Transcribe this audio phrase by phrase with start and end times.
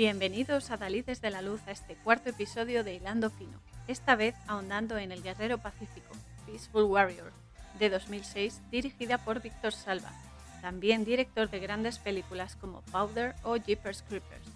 [0.00, 4.34] Bienvenidos a Dalices de la Luz a este cuarto episodio de Hilando Fino, esta vez
[4.46, 7.30] ahondando en El Guerrero Pacífico, Peaceful Warrior,
[7.78, 10.10] de 2006, dirigida por Víctor Salva,
[10.62, 14.46] también director de grandes películas como Powder o Jeepers Creepers.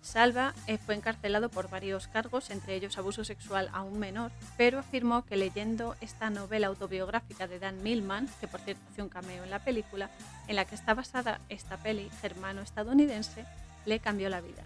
[0.00, 4.78] Salva eh, fue encarcelado por varios cargos, entre ellos abuso sexual a un menor, pero
[4.78, 9.44] afirmó que leyendo esta novela autobiográfica de Dan Millman, que por cierto hace un cameo
[9.44, 10.08] en la película,
[10.48, 13.44] en la que está basada esta peli germano-estadounidense,
[13.86, 14.62] le cambió la vida.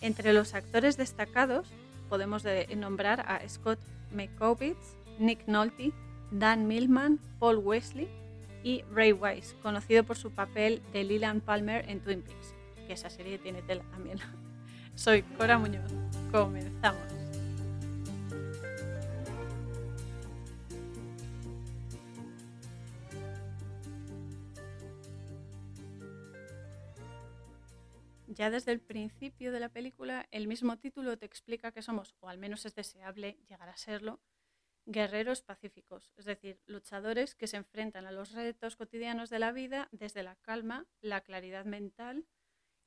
[0.00, 1.68] Entre los actores destacados
[2.08, 2.44] podemos
[2.76, 3.78] nombrar a Scott
[4.12, 5.92] McCovitz, Nick Nolte,
[6.30, 8.08] Dan Millman, Paul Wesley
[8.62, 12.54] y Ray Wise, conocido por su papel de Leland Palmer en Twin Peaks,
[12.86, 14.18] que esa serie tiene tela también.
[14.94, 15.90] Soy Cora Muñoz.
[16.30, 17.19] Comenzamos.
[28.40, 32.30] Ya desde el principio de la película el mismo título te explica que somos, o
[32.30, 34.18] al menos es deseable llegar a serlo,
[34.86, 39.90] guerreros pacíficos, es decir, luchadores que se enfrentan a los retos cotidianos de la vida
[39.92, 42.26] desde la calma, la claridad mental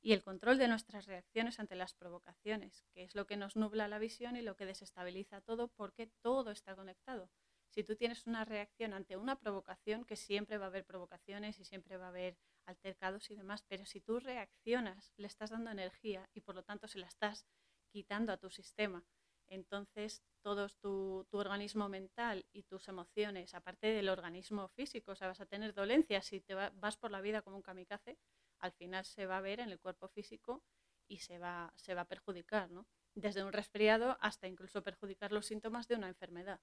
[0.02, 3.86] y el control de nuestras reacciones ante las provocaciones, que es lo que nos nubla
[3.86, 7.30] la visión y lo que desestabiliza todo porque todo está conectado.
[7.68, 11.64] Si tú tienes una reacción ante una provocación, que siempre va a haber provocaciones y
[11.64, 12.36] siempre va a haber
[12.66, 16.88] altercados y demás, pero si tú reaccionas, le estás dando energía y por lo tanto
[16.88, 17.46] se la estás
[17.90, 19.04] quitando a tu sistema.
[19.46, 25.40] Entonces, todo tu, organismo mental y tus emociones, aparte del organismo físico, o sea, vas
[25.40, 28.18] a tener dolencias si te vas por la vida como un kamikaze,
[28.58, 30.62] al final se va a ver en el cuerpo físico
[31.06, 32.86] y se va, se va a perjudicar, ¿no?
[33.14, 36.60] Desde un resfriado hasta incluso perjudicar los síntomas de una enfermedad.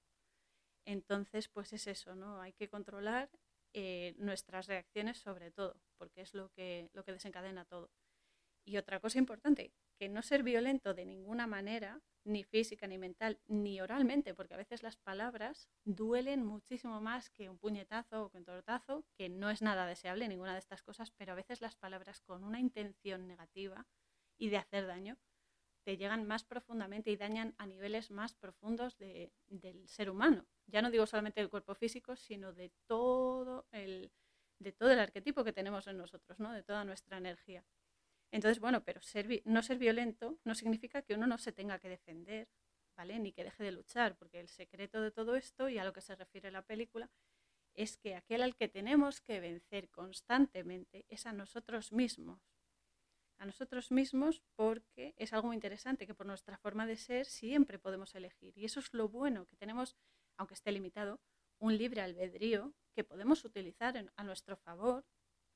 [0.85, 2.41] Entonces, pues es eso, ¿no?
[2.41, 3.29] Hay que controlar
[3.73, 7.89] eh, nuestras reacciones sobre todo, porque es lo que, lo que desencadena todo.
[8.65, 13.39] Y otra cosa importante, que no ser violento de ninguna manera, ni física, ni mental,
[13.47, 18.37] ni oralmente, porque a veces las palabras duelen muchísimo más que un puñetazo o que
[18.37, 21.75] un tortazo, que no es nada deseable ninguna de estas cosas, pero a veces las
[21.75, 23.87] palabras con una intención negativa
[24.37, 25.17] y de hacer daño
[25.83, 30.45] te llegan más profundamente y dañan a niveles más profundos del ser humano.
[30.67, 34.11] Ya no digo solamente del cuerpo físico, sino de todo el,
[34.59, 36.53] de todo el arquetipo que tenemos en nosotros, ¿no?
[36.53, 37.65] de toda nuestra energía.
[38.31, 39.01] Entonces, bueno, pero
[39.45, 42.47] no ser violento no significa que uno no se tenga que defender,
[42.95, 43.19] ¿vale?
[43.19, 45.99] Ni que deje de luchar, porque el secreto de todo esto, y a lo que
[45.99, 47.09] se refiere la película,
[47.73, 52.50] es que aquel al que tenemos que vencer constantemente es a nosotros mismos
[53.41, 57.79] a nosotros mismos porque es algo muy interesante que por nuestra forma de ser siempre
[57.79, 58.55] podemos elegir.
[58.55, 59.97] Y eso es lo bueno, que tenemos,
[60.37, 61.19] aunque esté limitado,
[61.57, 65.05] un libre albedrío que podemos utilizar a nuestro favor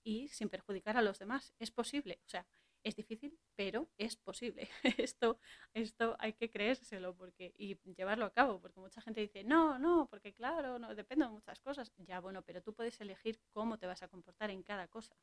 [0.04, 1.54] y sin perjudicar a los demás.
[1.60, 2.48] Es posible, o sea,
[2.82, 4.68] es difícil, pero es posible.
[4.98, 5.40] esto,
[5.72, 10.08] esto hay que creérselo porque, y llevarlo a cabo, porque mucha gente dice, no, no,
[10.10, 11.94] porque claro, no, depende de muchas cosas.
[11.98, 15.16] Ya, bueno, pero tú puedes elegir cómo te vas a comportar en cada cosa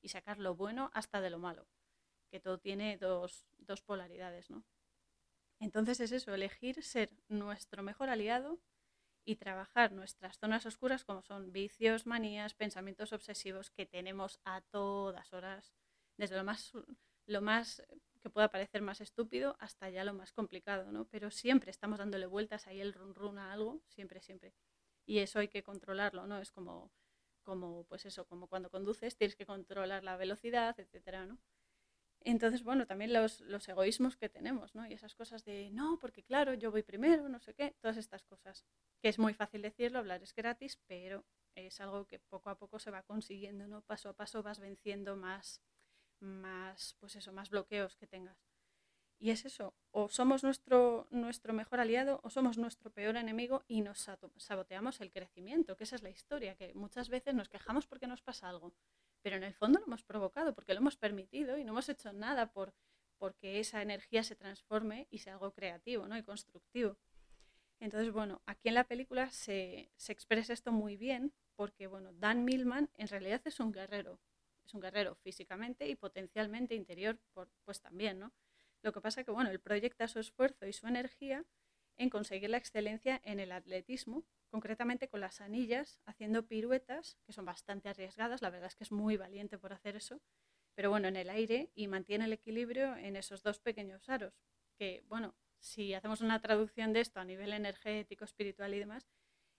[0.00, 1.66] y sacar lo bueno hasta de lo malo
[2.26, 4.64] que todo tiene dos, dos polaridades, ¿no?
[5.58, 8.60] Entonces es eso, elegir ser nuestro mejor aliado
[9.24, 15.32] y trabajar nuestras zonas oscuras como son vicios, manías, pensamientos obsesivos que tenemos a todas
[15.32, 15.74] horas,
[16.16, 16.72] desde lo más,
[17.26, 17.82] lo más
[18.20, 21.06] que pueda parecer más estúpido hasta ya lo más complicado, ¿no?
[21.06, 24.54] Pero siempre estamos dándole vueltas ahí el run run a algo, siempre, siempre.
[25.06, 26.38] Y eso hay que controlarlo, ¿no?
[26.38, 26.92] Es como,
[27.42, 31.38] como pues eso, como cuando conduces tienes que controlar la velocidad, etcétera, ¿no?
[32.26, 34.84] Entonces, bueno, también los, los, egoísmos que tenemos, ¿no?
[34.84, 38.24] Y esas cosas de, no, porque claro, yo voy primero, no sé qué, todas estas
[38.24, 38.66] cosas.
[39.00, 42.80] Que es muy fácil decirlo, hablar es gratis, pero es algo que poco a poco
[42.80, 43.82] se va consiguiendo, ¿no?
[43.82, 45.62] Paso a paso vas venciendo más,
[46.18, 48.36] más, pues eso, más bloqueos que tengas.
[49.20, 53.82] Y es eso, o somos nuestro, nuestro mejor aliado o somos nuestro peor enemigo y
[53.82, 58.08] nos saboteamos el crecimiento, que esa es la historia, que muchas veces nos quejamos porque
[58.08, 58.74] nos pasa algo
[59.26, 62.12] pero en el fondo lo hemos provocado porque lo hemos permitido y no hemos hecho
[62.12, 62.72] nada por
[63.18, 66.16] porque esa energía se transforme y sea algo creativo ¿no?
[66.16, 66.96] y constructivo.
[67.80, 72.88] Entonces, bueno, aquí en la película se, expresa esto muy bien porque, bueno, Dan Millman
[72.94, 74.20] en realidad es un guerrero,
[74.64, 77.18] es un guerrero físicamente y potencialmente interior,
[77.64, 78.32] pues también, ¿no?
[78.82, 81.44] Lo que pasa que, bueno, él proyecta su esfuerzo y su energía
[81.96, 84.22] en conseguir la excelencia en el atletismo,
[84.56, 88.90] concretamente con las anillas, haciendo piruetas, que son bastante arriesgadas, la verdad es que es
[88.90, 90.22] muy valiente por hacer eso,
[90.74, 94.32] pero bueno, en el aire y mantiene el equilibrio en esos dos pequeños aros,
[94.78, 99.06] que bueno, si hacemos una traducción de esto a nivel energético, espiritual y demás,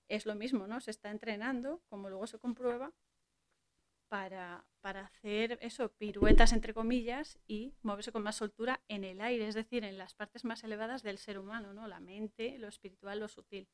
[0.07, 0.79] es lo mismo, ¿no?
[0.79, 2.91] Se está entrenando, como luego se comprueba,
[4.07, 9.47] para, para, hacer eso, piruetas entre comillas y moverse con más soltura en el aire,
[9.47, 11.87] es decir, en las partes más elevadas del ser humano, ¿no?
[11.87, 13.69] la mente, lo espiritual, lo sutil.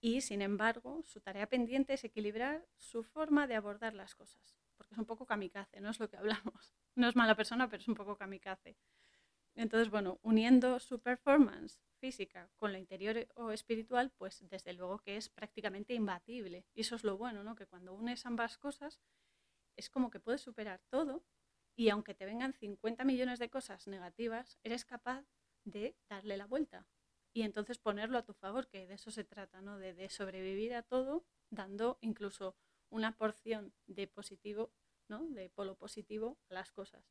[0.00, 4.94] Y sin embargo, su tarea pendiente es equilibrar su forma de abordar las cosas, porque
[4.94, 6.74] es un poco kamikaze, no es lo que hablamos.
[6.96, 8.76] No es mala persona, pero es un poco kamikaze.
[9.54, 15.16] Entonces, bueno, uniendo su performance física con lo interior o espiritual, pues desde luego que
[15.16, 16.66] es prácticamente imbatible.
[16.74, 17.54] Y eso es lo bueno, ¿no?
[17.54, 19.00] Que cuando unes ambas cosas,
[19.76, 21.24] es como que puedes superar todo
[21.76, 25.24] y aunque te vengan 50 millones de cosas negativas, eres capaz
[25.64, 26.86] de darle la vuelta
[27.32, 29.78] y entonces ponerlo a tu favor, que de eso se trata, ¿no?
[29.78, 32.56] De, sobrevivir a todo dando incluso
[32.88, 34.72] una porción de positivo,
[35.08, 35.28] ¿no?
[35.30, 37.04] De polo positivo a las cosas.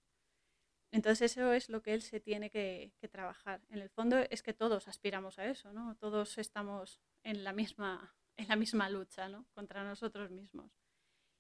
[0.92, 3.62] Entonces eso es lo que él se tiene que, trabajar.
[3.69, 5.95] En el fondo es que todos aspiramos a eso, ¿no?
[5.98, 9.45] Todos estamos en la misma, en la misma lucha, ¿no?
[9.54, 10.72] Contra nosotros mismos.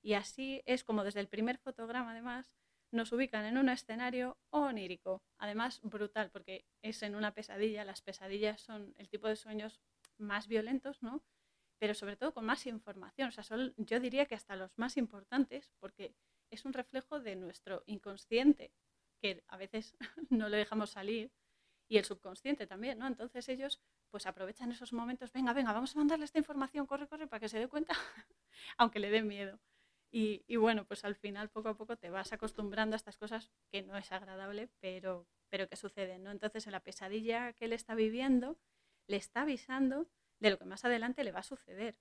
[0.01, 2.53] Y así es como desde el primer fotograma, además,
[2.91, 7.85] nos ubican en un escenario onírico, además brutal, porque es en una pesadilla.
[7.85, 9.79] Las pesadillas son el tipo de sueños
[10.17, 11.23] más violentos, ¿no?
[11.79, 13.29] Pero sobre todo con más información.
[13.29, 16.15] O sea, son, yo diría que hasta los más importantes, porque
[16.49, 18.71] es un reflejo de nuestro inconsciente,
[19.21, 19.95] que a veces
[20.29, 21.31] no lo dejamos salir,
[21.87, 23.07] y el subconsciente también, ¿no?
[23.07, 23.81] Entonces ellos
[24.11, 27.49] pues aprovechan esos momentos, venga, venga, vamos a mandarle esta información, corre, corre, para que
[27.49, 27.93] se dé cuenta,
[28.77, 29.59] aunque le dé miedo.
[30.11, 33.83] Y, bueno, pues al final poco a poco te vas acostumbrando a estas cosas que
[33.83, 36.31] no es agradable, pero, pero que suceden, ¿no?
[36.31, 38.57] Entonces en la pesadilla que él está viviendo,
[39.07, 40.09] le está avisando
[40.39, 41.95] de lo que más adelante le va a suceder.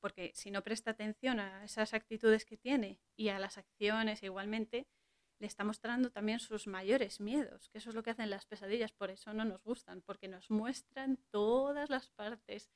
[0.00, 4.86] Porque si no presta atención a esas actitudes que tiene y a las acciones igualmente,
[5.38, 8.92] le está mostrando también sus mayores miedos, que eso es lo que hacen las pesadillas,
[8.92, 12.70] por eso no nos gustan, porque nos muestran todas las partes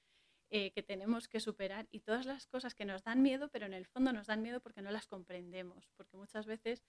[0.50, 3.74] eh, que tenemos que superar y todas las cosas que nos dan miedo, pero en
[3.74, 6.84] el fondo nos dan miedo porque no las comprendemos, porque muchas veces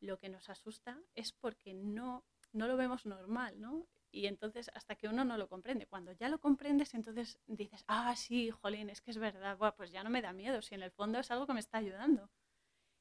[0.00, 3.86] lo que nos asusta es porque no, no lo vemos normal, ¿no?
[4.10, 8.14] Y entonces hasta que uno no lo comprende, cuando ya lo comprendes, entonces dices, ah,
[8.16, 10.90] sí, jolín, es que es verdad, pues ya no me da miedo, si en el
[10.90, 12.30] fondo es algo que me está ayudando.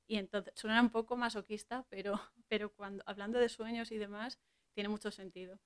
[0.07, 2.13] Y entonces suena un poco masoquista, pero,
[2.47, 4.39] pero cuando hablando de sueños y demás,
[4.73, 5.59] tiene mucho sentido.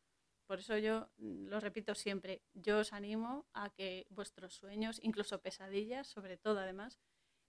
[0.49, 5.43] Por eso yo mm, lo repito siempre, yo os animo a que vuestros sueños, incluso
[5.43, 6.99] pesadillas, sobre todo además,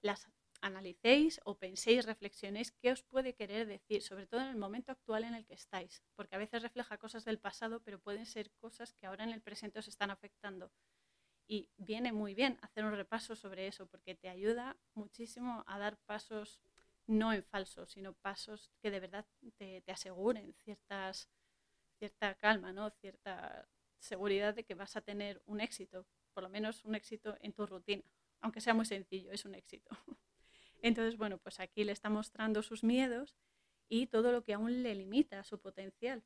[0.03, 0.29] las
[0.61, 5.25] analicéis o penséis, reflexionéis qué os puede querer decir, sobre todo en el momento actual
[5.25, 8.93] en el que estáis, porque a veces refleja cosas del pasado, pero pueden ser cosas
[8.93, 10.71] que ahora en el presente os están afectando.
[11.49, 15.97] Y viene muy bien hacer un repaso sobre eso, porque te ayuda muchísimo a dar
[16.05, 16.61] pasos
[17.07, 19.27] no en falso, sino pasos que de verdad
[19.57, 21.31] te, aseguren ciertas,
[22.01, 22.91] cierta calma, ¿no?
[22.91, 23.69] cierta
[23.99, 27.67] seguridad de que vas a tener un éxito, por lo menos un éxito en tu
[27.67, 28.03] rutina,
[28.41, 29.91] aunque sea muy sencillo, es un éxito.
[30.83, 33.37] Entonces, bueno, pues aquí le está mostrando sus miedos
[33.89, 36.25] y todo lo que aún le limita su potencial.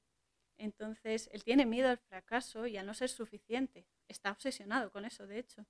[0.57, 3.89] Entonces, él tiene miedo al fracaso y a no ser suficiente.
[4.07, 5.67] Está obsesionado con eso, de hecho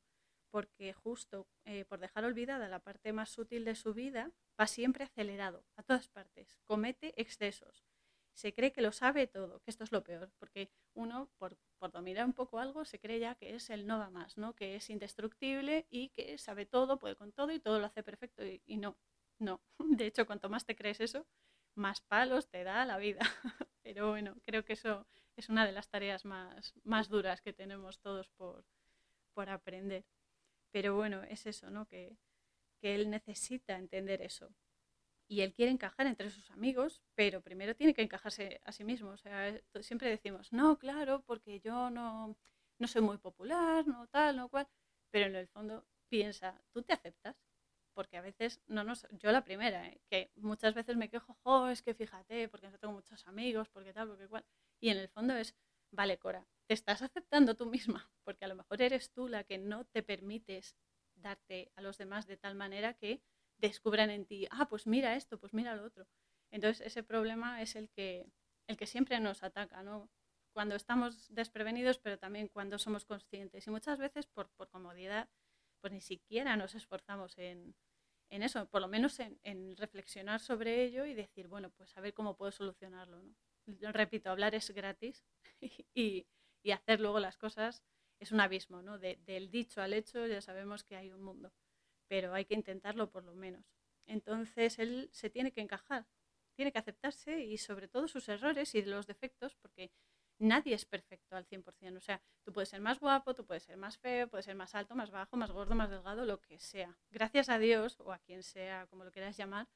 [0.54, 4.30] porque justo eh, por dejar olvidada la parte más sutil de su vida,
[4.60, 7.84] va siempre acelerado, a todas partes, comete excesos,
[8.34, 11.92] se cree que lo sabe todo, que esto es lo peor, porque uno, por, por
[11.92, 14.54] dominar un poco algo, se cree ya que es el no va más, ¿no?
[14.54, 18.44] que es indestructible y que sabe todo, puede con todo y todo lo hace perfecto,
[18.44, 18.96] y, y no,
[19.38, 19.60] no.
[20.02, 21.26] De hecho, cuanto más te crees eso,
[21.74, 23.20] más palos te da la vida.
[23.82, 25.06] Pero bueno, creo que eso
[25.36, 28.64] es una de las tareas más, más duras que tenemos todos por,
[29.34, 30.04] por aprender.
[30.72, 31.86] Pero bueno, es eso, ¿no?
[31.86, 32.16] Que,
[32.80, 34.54] que él necesita entender eso.
[35.26, 39.10] Y él quiere encajar entre sus amigos, pero primero tiene que encajarse a sí mismo.
[39.10, 42.36] O sea, siempre decimos, no, claro, porque yo no,
[42.78, 44.68] no soy muy popular, no tal, no cual.
[45.10, 47.36] Pero en el fondo piensa, ¿tú te aceptas?
[47.94, 50.00] Porque a veces, no nos, yo la primera, ¿eh?
[50.10, 53.92] que muchas veces me quejo, jo, es que fíjate, porque no tengo muchos amigos, porque
[53.92, 54.44] tal, porque cual.
[54.80, 55.54] Y en el fondo es,
[55.92, 59.58] vale, Cora, te estás aceptando tú misma, porque a lo mejor eres tú la que
[59.58, 60.76] no te permites
[61.14, 63.22] darte a los demás de tal manera que
[63.58, 66.06] descubran en ti, ah, pues mira esto, pues mira lo otro.
[66.50, 68.26] Entonces ese problema es el que,
[68.68, 70.10] el que siempre nos ataca, ¿no?
[70.52, 73.66] Cuando estamos desprevenidos, pero también cuando somos conscientes.
[73.66, 75.28] Y muchas veces por, por comodidad,
[75.80, 77.74] pues ni siquiera nos esforzamos en,
[78.30, 82.00] en eso, por lo menos en, en, reflexionar sobre ello y decir, bueno, pues a
[82.00, 83.34] ver cómo puedo solucionarlo, ¿no?
[83.92, 85.24] repito, hablar es gratis
[85.94, 86.26] y,
[86.62, 87.82] y, hacer luego las cosas
[88.20, 88.98] es un abismo, ¿no?
[88.98, 91.52] del dicho al hecho ya sabemos que hay un mundo,
[92.14, 93.64] pero hay que intentarlo por lo menos.
[94.06, 96.06] Entonces él se tiene que encajar,
[96.54, 99.90] tiene que aceptarse y sobre todo sus errores y los defectos, porque
[100.38, 101.96] nadie es perfecto al 100%.
[101.96, 104.76] O sea, tú puedes ser más guapo, tú puedes ser más feo, puedes ser más
[104.76, 106.96] alto, más bajo, más gordo, más delgado, lo que sea.
[107.10, 109.66] Gracias a Dios, o a quien sea, como lo quieras llamar,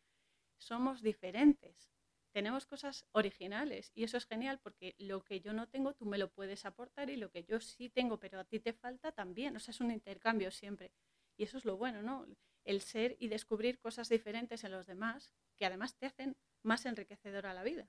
[0.59, 1.91] somos diferentes.
[2.31, 6.19] Tenemos cosas originales y eso es genial porque lo que yo no tengo tú me
[6.19, 9.57] lo puedes aportar y lo que yo sí tengo pero a ti te falta también.
[9.57, 10.93] O sea, es un intercambio siempre.
[11.39, 12.27] Y eso es lo bueno, ¿no?
[12.65, 17.55] El ser y descubrir cosas diferentes en los demás que además te hacen más enriquecedora
[17.55, 17.89] la vida.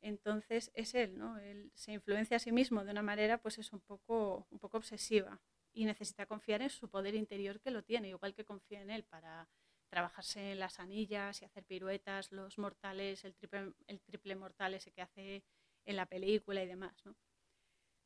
[0.00, 1.38] Entonces es él, ¿no?
[1.38, 4.76] Él se influencia a sí mismo de una manera pues es un poco, un poco
[4.76, 5.40] obsesiva
[5.72, 9.04] y necesita confiar en su poder interior que lo tiene, igual que confía en él
[9.04, 9.48] para
[9.90, 14.92] trabajarse en las anillas y hacer piruetas, los mortales, el triple, el triple mortal ese
[14.92, 15.44] que hace
[15.86, 17.16] en la película y demás, ¿no?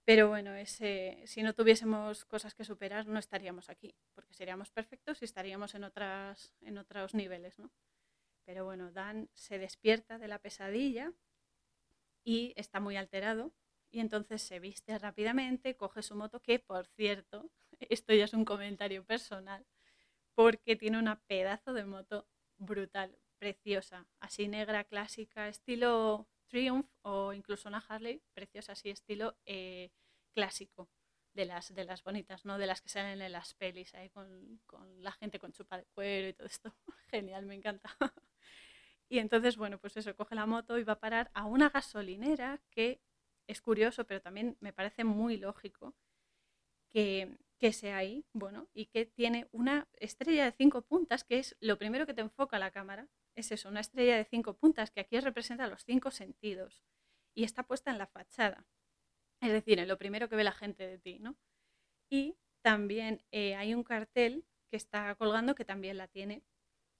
[0.04, 5.22] Pero bueno, ese, si no tuviésemos cosas que superar, no estaríamos aquí, porque seríamos perfectos
[5.22, 7.70] y estaríamos en, otras, en otros niveles, ¿no?
[8.44, 11.12] Pero bueno, Dan se despierta de la pesadilla
[12.24, 13.52] y está muy alterado
[13.92, 18.44] y entonces se viste rápidamente, coge su moto, que por cierto, esto ya es un
[18.44, 19.64] comentario personal,
[20.34, 27.70] porque tiene una pedazo de moto brutal, preciosa, así negra, clásica, estilo Triumph o incluso
[27.70, 29.90] una Harley, preciosa, así estilo eh,
[30.34, 30.90] clásico
[31.32, 32.58] de las, de las bonitas, ¿no?
[32.58, 35.86] De las que salen en las pelis ahí con, con la gente con chupa de
[35.94, 36.74] cuero y todo esto.
[37.10, 37.96] Genial, me encanta.
[39.08, 42.62] Y entonces, bueno, pues eso, coge la moto y va a parar a una gasolinera
[42.70, 43.00] que
[43.46, 45.94] es curioso, pero también me parece muy lógico
[46.88, 51.56] que, que sea ahí, bueno, y que tiene una estrella de cinco puntas, que es
[51.60, 55.00] lo primero que te enfoca la cámara, es eso, una estrella de cinco puntas, que
[55.00, 56.82] aquí representa los cinco sentidos,
[57.34, 58.66] y está puesta en la fachada,
[59.40, 61.36] es decir, en lo primero que ve la gente de ti, ¿no?
[62.10, 66.42] Y también eh, hay un cartel que está colgando que también la tiene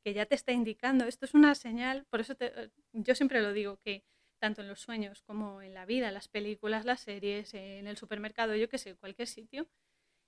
[0.03, 3.53] que ya te está indicando, esto es una señal, por eso te, yo siempre lo
[3.53, 4.05] digo, que
[4.41, 8.57] tanto en los sueños como en la vida, las películas, las series, en el supermercado,
[8.57, 9.69] yo que sé, cualquier sitio,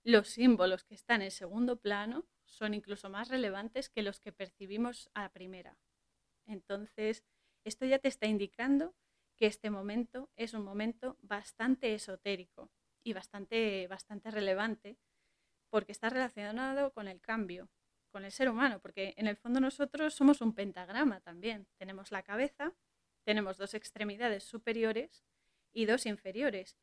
[0.04, 5.10] los símbolos que están en segundo plano son incluso más relevantes que los que percibimos
[5.14, 5.76] a la primera.
[6.46, 7.24] Entonces,
[7.64, 8.94] esto ya te está indicando
[9.36, 12.70] que este momento es un momento bastante esotérico
[13.02, 14.98] y bastante, bastante relevante
[15.70, 17.68] porque está relacionado con el cambio,
[18.10, 21.66] con el ser humano, porque en el fondo nosotros somos un pentagrama también.
[21.78, 22.72] Tenemos la cabeza,
[23.24, 25.24] tenemos dos extremidades superiores
[25.72, 26.76] y dos inferiores.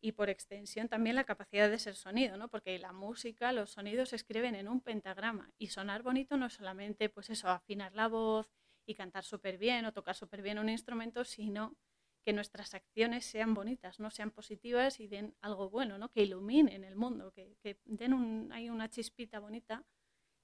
[0.00, 2.48] Y por extensión también la capacidad de ser sonido, ¿no?
[2.48, 5.52] Porque la música, los sonidos se escriben en un pentagrama.
[5.58, 8.48] Y sonar bonito no es solamente, pues eso, afinar la voz
[8.88, 11.76] y cantar súper bien o tocar súper bien un instrumento, sino
[12.24, 16.10] que nuestras acciones sean bonitas, no sean positivas y den algo bueno, ¿no?
[16.10, 19.84] Que iluminen el mundo, que, que den hay una chispita bonita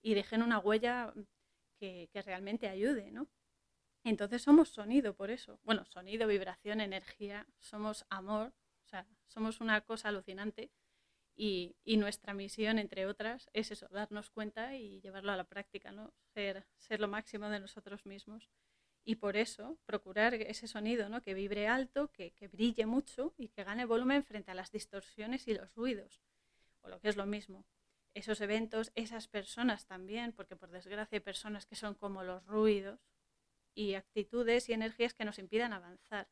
[0.03, 1.15] y dejen una huella
[1.79, 3.29] que, realmente ayude, ¿no?
[4.05, 5.59] Entonces somos sonido por eso.
[5.63, 8.53] Bueno, sonido, vibración, energía, somos amor,
[8.85, 10.71] o sea, somos una cosa alucinante
[11.37, 16.13] y, nuestra misión, entre otras, es eso, darnos cuenta y llevarlo a la práctica, ¿no?
[16.33, 18.49] Ser, ser lo máximo de nosotros mismos.
[19.05, 21.21] Y por eso, procurar ese sonido ¿no?
[21.21, 25.47] que vibre alto, que, que brille mucho y que gane volumen frente a las distorsiones
[25.47, 26.23] y los ruidos,
[26.81, 27.67] o lo que es lo mismo
[28.15, 33.01] esos eventos, esas personas también, porque por desgracia hay personas que son como los ruidos
[33.75, 36.29] y actitudes y energías que nos impidan avanzar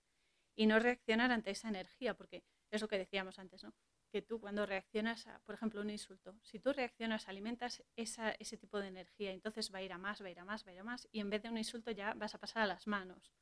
[0.54, 3.74] y no reaccionar ante esa energía, porque es lo que decíamos antes, ¿no?
[4.12, 8.58] Que tú cuando reaccionas a, por ejemplo, un insulto, si tú reaccionas, alimentas esa, ese
[8.58, 10.70] tipo de energía, entonces va a ir a más, va a ir a más, va
[10.70, 12.66] a ir a más, y en vez de un insulto ya vas a pasar a
[12.66, 13.32] las manos,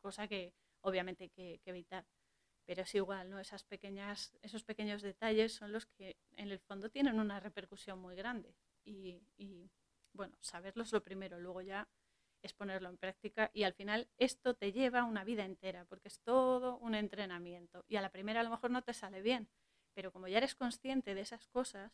[0.00, 0.52] cosa que
[0.82, 2.04] obviamente hay que evitar
[2.66, 3.38] pero es igual, ¿no?
[3.38, 8.16] Esas pequeñas, esos pequeños detalles son los que en el fondo tienen una repercusión muy
[8.16, 8.56] grande.
[8.84, 9.70] Y, y,
[10.12, 11.88] bueno, saberlos lo primero, luego ya
[12.42, 16.20] es ponerlo en práctica y al final esto te lleva una vida entera, porque es
[16.20, 17.84] todo un entrenamiento.
[17.86, 19.48] Y a la primera a lo mejor no te sale bien,
[19.96, 21.90] pero como ya eres consciente de esas cosas,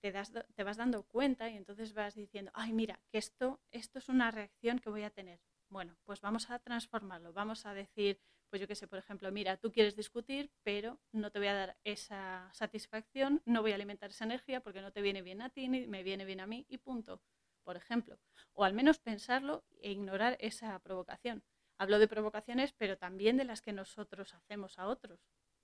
[0.00, 3.98] te, das, te vas dando cuenta y entonces vas diciendo, ay, mira, que esto, esto
[3.98, 5.38] es una reacción que voy a tener.
[5.68, 8.18] Bueno, pues vamos a transformarlo, vamos a decir,
[8.48, 11.54] pues yo qué sé, por ejemplo, mira, tú quieres discutir, pero no te voy a
[11.54, 15.50] dar esa satisfacción, no voy a alimentar esa energía porque no te viene bien a
[15.50, 17.20] ti ni me viene bien a mí y punto,
[17.62, 18.18] por ejemplo.
[18.54, 21.44] O al menos pensarlo e ignorar esa provocación.
[21.76, 25.20] Hablo de provocaciones, pero también de las que nosotros hacemos a otros,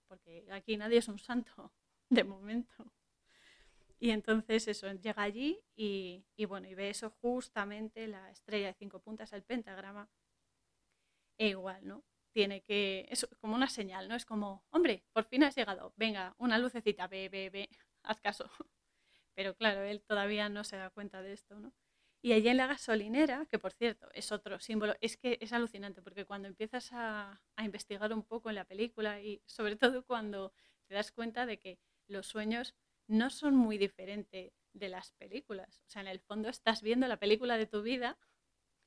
[0.09, 1.73] porque aquí nadie es un santo,
[2.11, 2.93] de momento.
[3.99, 8.75] Y entonces eso, llega allí y, y bueno, y ve eso justamente, la estrella de
[8.75, 10.11] cinco puntas, el pentagrama,
[11.39, 12.05] e igual, ¿no?
[12.35, 14.17] tiene que, es como una señal, ¿no?
[14.17, 17.69] Es como, hombre, por fin has llegado, venga, una lucecita, ve, ve, ve,
[18.03, 18.51] haz caso.
[19.35, 21.73] Pero claro, él todavía no se da cuenta de esto, ¿no?
[22.25, 26.01] Y allí en la gasolinera, que por cierto es otro símbolo, es que es alucinante
[26.01, 30.55] porque cuando empiezas a, a investigar un poco en la película y sobre todo cuando
[30.87, 32.75] te das cuenta de que los sueños
[33.09, 35.83] no son muy diferentes de las películas.
[35.87, 38.17] O sea, en el fondo estás viendo la película de tu vida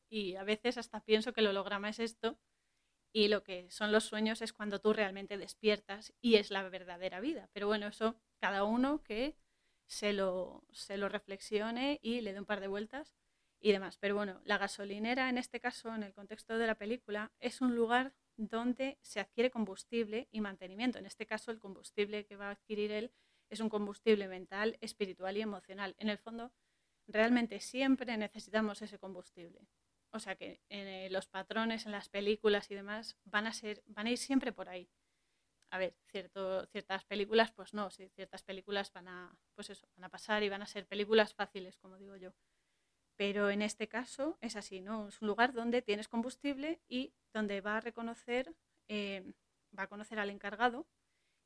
[0.09, 2.39] y a veces hasta pienso que el holograma es esto
[3.13, 7.19] y lo que son los sueños es cuando tú realmente despiertas y es la verdadera
[7.19, 7.51] vida.
[7.53, 9.37] Pero bueno, eso cada uno que
[9.85, 13.13] se lo, se lo reflexione y le dé un par de vueltas
[13.59, 13.97] y demás.
[13.97, 17.75] Pero bueno, la gasolinera en este caso, en el contexto de la película, es un
[17.75, 20.99] lugar donde se adquiere combustible y mantenimiento.
[20.99, 23.11] En este caso, el combustible que va a adquirir él
[23.49, 25.95] es un combustible mental, espiritual y emocional.
[25.97, 26.51] En el fondo,
[27.07, 29.67] realmente siempre necesitamos ese combustible.
[30.11, 34.07] O sea que eh, los patrones en las películas y demás van a, ser, van
[34.07, 34.89] a ir siempre por ahí.
[35.69, 40.05] A ver, cierto, ciertas películas, pues no, sí, ciertas películas van a, pues eso, van
[40.05, 42.33] a pasar y van a ser películas fáciles, como digo yo.
[43.17, 45.07] Pero en este caso es así, ¿no?
[45.07, 48.55] Es un lugar donde tienes combustible y donde va a reconocer,
[48.87, 49.33] eh,
[49.77, 50.87] va a conocer al encargado,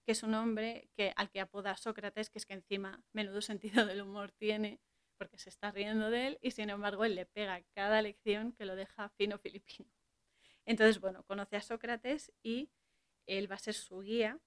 [0.05, 3.85] que es un hombre que, al que apoda Sócrates, que es que encima menudo sentido
[3.85, 4.81] del humor tiene,
[5.17, 8.65] porque se está riendo de él y sin embargo él le pega cada lección que
[8.65, 9.89] lo deja fino filipino.
[10.65, 12.69] Entonces, bueno, conoce a Sócrates y
[13.27, 14.39] él va a ser su guía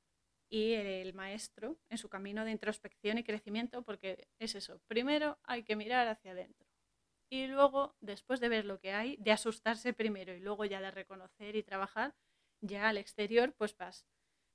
[0.51, 5.63] y el maestro en su camino de introspección y crecimiento, porque es eso, primero hay
[5.65, 6.64] que mirar hacia adentro
[7.31, 10.91] y luego, después de ver lo que hay, de asustarse primero y luego ya de
[10.91, 12.15] reconocer y trabajar,
[12.61, 14.07] ya al exterior, pues vas,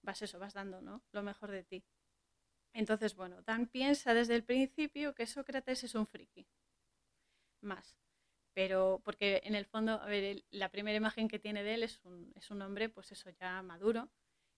[0.02, 1.04] vas eso, vas dando ¿no?
[1.12, 1.84] lo mejor de ti.
[2.74, 6.48] Entonces, bueno, Dan piensa desde el principio que Sócrates es un friki.
[7.62, 7.98] Más.
[8.54, 12.00] Pero, porque en el fondo, a ver, la primera imagen que tiene de él es
[12.04, 14.10] un, es un hombre, pues eso ya maduro,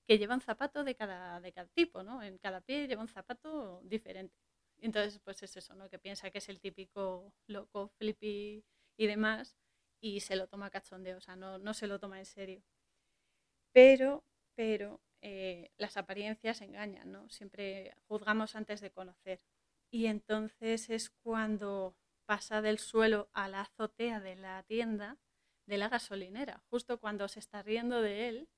[0.07, 2.23] que lleva un zapato de cada, de cada tipo, ¿no?
[2.23, 4.35] En cada pie lleva un zapato diferente.
[4.81, 5.89] Entonces, pues es eso, ¿no?
[5.89, 8.65] Que piensa que es el típico loco, flippy
[8.97, 9.55] y demás,
[10.01, 12.63] y se lo toma cachondeo, o sea, no, no se lo toma en serio.
[13.73, 14.23] Pero,
[14.55, 17.29] pero eh, las apariencias engañan, ¿no?
[17.29, 19.41] Siempre juzgamos antes de conocer.
[19.91, 25.19] Y entonces es cuando pasa del suelo a la azotea de la tienda
[25.67, 28.49] de la gasolinera, justo cuando se está riendo de él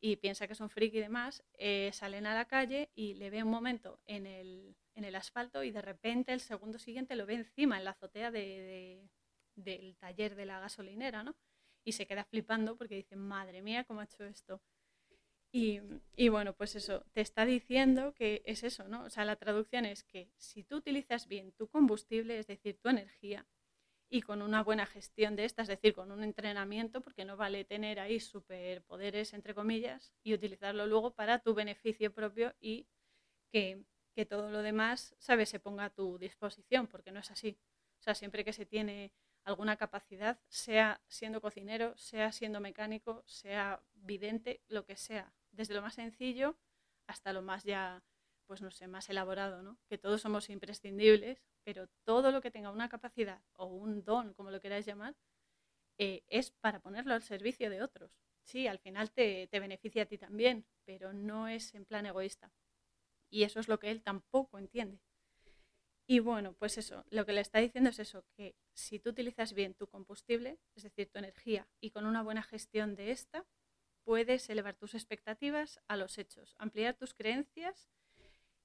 [0.00, 3.30] y piensa que es un friki y demás, eh, salen a la calle y le
[3.30, 7.24] ve un momento en el, en el asfalto y de repente el segundo siguiente lo
[7.24, 9.08] ve encima, en la azotea de,
[9.54, 11.36] del taller de la gasolinera, ¿no?
[11.84, 14.60] Y se queda flipando porque dice, madre mía, ¿cómo ha hecho esto?
[15.50, 15.80] Y,
[16.14, 19.04] y, bueno, pues eso, te está diciendo que es eso, ¿no?
[19.04, 22.90] O sea, la traducción es que si tú utilizas bien tu combustible, es decir, tu
[22.90, 23.46] energía,
[24.10, 27.64] y con una buena gestión de esta, es decir, con un entrenamiento, porque no vale
[27.64, 32.86] tener ahí superpoderes, entre comillas, y utilizarlo luego para tu beneficio propio y
[33.52, 33.84] que,
[34.18, 37.56] que todo lo demás, ¿sabes?, se ponga a tu disposición, porque no es así.
[38.00, 39.12] O sea, siempre que se tiene
[39.44, 45.82] alguna capacidad, sea siendo cocinero, sea siendo mecánico, sea vidente, lo que sea, desde lo
[45.82, 46.58] más sencillo
[47.06, 48.02] hasta lo más ya,
[48.48, 49.78] pues no sé, más elaborado, ¿no?
[49.88, 54.50] Que todos somos imprescindibles, pero todo lo que tenga una capacidad o un don, como
[54.50, 55.14] lo queráis llamar,
[55.98, 58.10] eh, es para ponerlo al servicio de otros.
[58.44, 62.50] Sí, al final te, te beneficia a ti también, pero no es en plan egoísta.
[63.30, 65.00] Y eso es lo que él tampoco entiende.
[66.06, 69.52] Y bueno, pues eso, lo que le está diciendo es eso, que si tú utilizas
[69.52, 73.44] bien tu combustible, es decir, tu energía, y con una buena gestión de esta,
[74.04, 77.90] puedes elevar tus expectativas a los hechos, ampliar tus creencias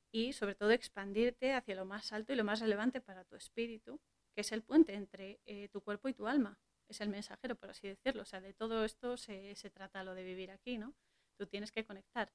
[0.10, 4.00] y sobre todo expandirte hacia lo más alto y lo más relevante para tu espíritu,
[4.34, 6.62] que es el puente entre eh, tu cuerpo y tu alma.
[6.88, 8.22] Es el mensajero, por así decirlo.
[8.22, 10.94] O sea, de todo esto se, se trata lo de vivir aquí, ¿no?
[11.38, 12.32] Tú tienes que conectar.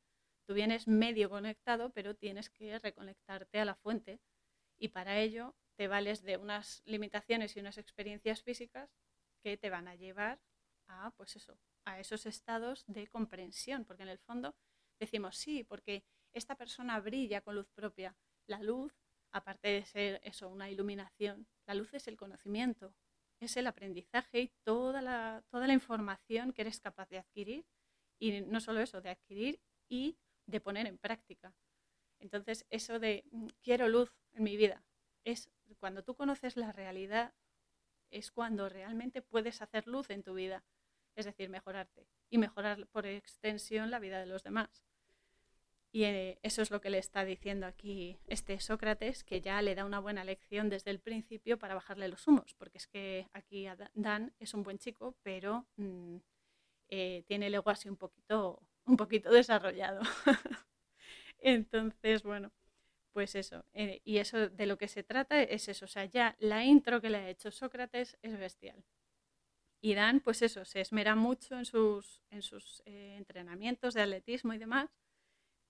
[0.49, 4.19] Tú vienes medio conectado, pero tienes que reconectarte a la fuente.
[4.79, 8.89] Y para ello te vales de unas limitaciones y unas experiencias físicas
[9.43, 10.41] que te van a llevar
[10.87, 13.85] a, pues eso, a esos estados de comprensión.
[13.85, 14.57] Porque en el fondo
[14.99, 18.17] decimos sí, porque esta persona brilla con luz propia.
[18.47, 18.95] La luz,
[19.33, 22.95] aparte de ser eso, una iluminación, la luz es el conocimiento,
[23.39, 27.67] es el aprendizaje y toda la, toda la información que eres capaz de adquirir.
[28.19, 30.17] Y no solo eso, de adquirir y
[30.49, 31.55] de poner en práctica.
[32.19, 34.83] Entonces, eso de mm, quiero luz en mi vida,
[35.25, 37.35] es cuando tú conoces la realidad,
[38.11, 40.65] es cuando realmente puedes hacer luz en tu vida,
[41.15, 44.85] es decir, mejorarte y mejorar por extensión la vida de los demás.
[45.91, 49.75] Y eh, eso es lo que le está diciendo aquí este Sócrates, que ya le
[49.75, 53.67] da una buena lección desde el principio para bajarle los humos, porque es que aquí
[53.95, 56.17] Dan es un buen chico, pero mm,
[56.89, 60.01] eh, tiene el ego así un poquito, un poquito desarrollado.
[61.41, 62.53] Entonces, bueno,
[63.15, 66.37] Pues eso, eh, y eso de lo que se trata es eso, o sea, ya
[66.41, 68.85] la intro que le ha hecho Sócrates es bestial.
[69.81, 74.53] Y Dan, pues eso, se esmera mucho en sus, en sus eh, entrenamientos de atletismo
[74.55, 74.91] y demás,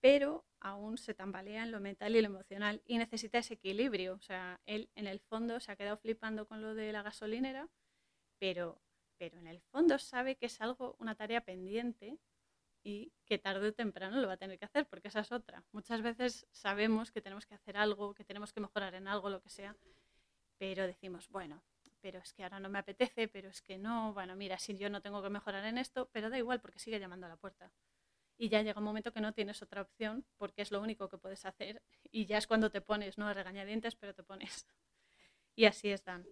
[0.00, 4.14] pero aún se tambalea en lo mental y lo emocional y necesita ese equilibrio.
[4.14, 7.68] O sea, él en el fondo se ha quedado flipando con lo de la gasolinera,
[8.38, 8.80] pero,
[9.18, 12.18] pero en el fondo sabe que es algo, una tarea pendiente
[12.82, 15.64] y que tarde o temprano lo va a tener que hacer, porque esa es otra.
[15.72, 19.42] Muchas veces sabemos que tenemos que hacer algo, que tenemos que mejorar en algo, lo
[19.42, 19.76] que sea,
[20.58, 21.62] pero decimos, bueno,
[22.00, 24.90] pero es que ahora no me apetece, pero es que no, bueno, mira, si yo
[24.90, 27.72] no tengo que mejorar en esto, pero da igual porque sigue llamando a la puerta
[28.38, 31.18] y ya llega un momento que no tienes otra opción porque es lo único que
[31.18, 34.66] puedes hacer y ya es cuando te pones, no a regañadientes, pero te pones.
[35.56, 36.24] Y así es Dan.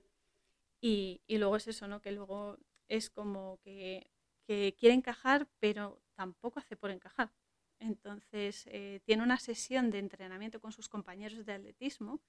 [0.80, 2.00] Y, y luego es eso, ¿no?
[2.00, 4.08] Que luego es como que,
[4.46, 7.32] que, quiere encajar, pero tampoco hace por encajar.
[7.78, 12.20] Entonces eh, tiene una sesión de entrenamiento con sus compañeros de atletismo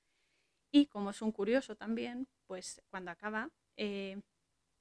[0.71, 4.21] y como es un curioso también, pues cuando acaba eh,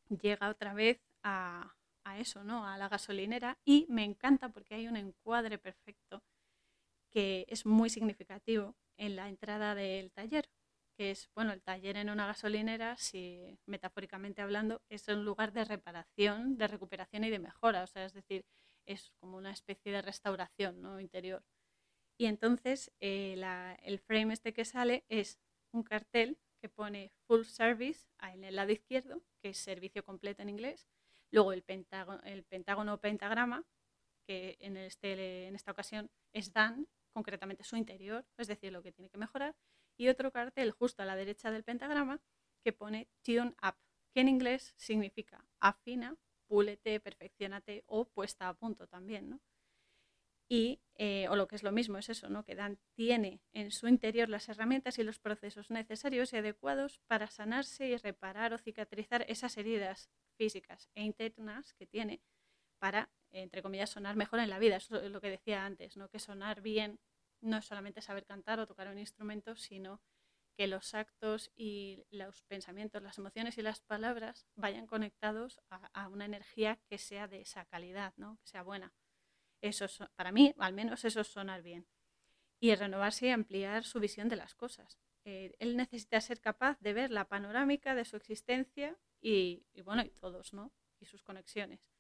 [0.09, 2.66] llega otra vez a, a eso, ¿no?
[2.66, 6.22] A la gasolinera y me encanta porque hay un encuadre perfecto
[7.11, 10.49] que es muy significativo en la entrada del taller,
[10.97, 15.65] que es, bueno, el taller en una gasolinera, si metafóricamente hablando, es un lugar de
[15.65, 18.45] reparación, de recuperación y de mejora, o sea, es decir,
[18.87, 21.01] es como una especie de restauración ¿no?
[21.01, 21.45] interior.
[22.19, 23.35] Y entonces eh,
[23.83, 25.39] el frame este que sale es
[25.73, 30.49] un cartel que pone full service en el lado izquierdo, que es servicio completo en
[30.49, 30.89] inglés,
[31.31, 33.65] Luego el pentágono, el pentágono pentagrama,
[34.27, 38.93] que en, este, en esta ocasión es Dan, concretamente su interior, es decir, lo que
[38.93, 39.55] tiene que mejorar.
[39.97, 42.21] Y otro cartel justo a la derecha del pentagrama
[42.63, 43.77] que pone Tune Up,
[44.13, 49.41] que en inglés significa afina, púlete, perfeccionate o puesta a punto también, ¿no?
[50.49, 52.45] Y, eh, o lo que es lo mismo, es eso, ¿no?
[52.45, 57.29] que Dan tiene en su interior las herramientas y los procesos necesarios y adecuados para
[57.31, 62.21] sanarse y reparar o cicatrizar esas heridas físicas e internas que tiene
[62.79, 64.77] para, entre comillas, sonar mejor en la vida.
[64.77, 66.09] Eso es lo que decía antes, ¿no?
[66.09, 67.01] que sonar bien
[67.40, 70.01] no es solamente saber cantar o tocar un instrumento, sino
[70.57, 76.25] que los actos y los pensamientos, las emociones y las palabras vayan conectados a, una
[76.25, 78.38] energía que sea de esa calidad, ¿no?
[78.38, 78.92] que sea buena.
[79.61, 81.87] Eso para mí, al menos, eso es sonar bien.
[82.59, 84.99] Y renovarse y ampliar su visión de las cosas.
[85.25, 90.11] Eh, él necesita ser capaz de ver la panorámica de su existencia y, bueno, y
[90.11, 90.72] todos, ¿no?
[91.01, 91.90] Y sus conexiones.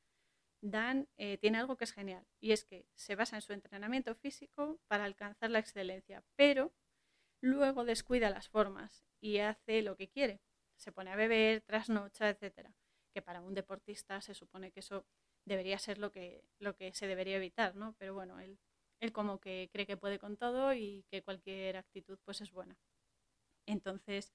[0.60, 4.14] Dan eh, tiene algo que es genial y es que se basa en su entrenamiento
[4.14, 6.72] físico para alcanzar la excelencia, pero
[7.40, 10.40] luego descuida las formas y hace lo que quiere.
[10.76, 12.74] Se pone a beber, trasnocha, etcétera.
[13.12, 15.06] Que para un deportista se supone que eso
[15.44, 17.94] debería ser lo que, lo que se debería evitar, ¿no?
[17.98, 18.58] Pero bueno, él,
[19.00, 22.76] él como que cree que puede con todo y que cualquier actitud pues es buena.
[23.66, 24.34] Entonces,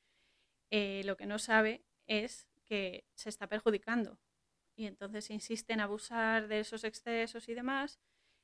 [0.71, 4.19] eh, lo que no sabe es que se está perjudicando
[4.82, 8.00] y entonces insiste en abusar de esos excesos y demás,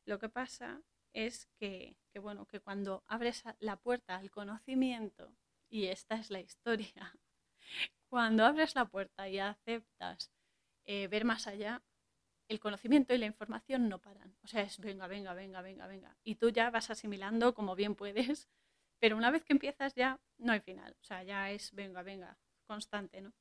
[0.05, 5.35] lo que pasa es que, bueno, que cuando abres la puerta al conocimiento,
[5.67, 6.93] y esta es la historia,
[8.09, 10.31] cuando abres la puerta y aceptas
[10.85, 11.81] eh, ver más allá,
[12.47, 14.37] el conocimiento y la información no paran.
[14.43, 16.15] O sea, es venga, venga, venga, venga, venga.
[16.23, 18.47] Y tú ya vas asimilando como bien puedes,
[18.99, 20.95] pero una vez que empiezas ya no hay final.
[21.01, 23.33] O sea, ya es venga, venga, constante, ¿no?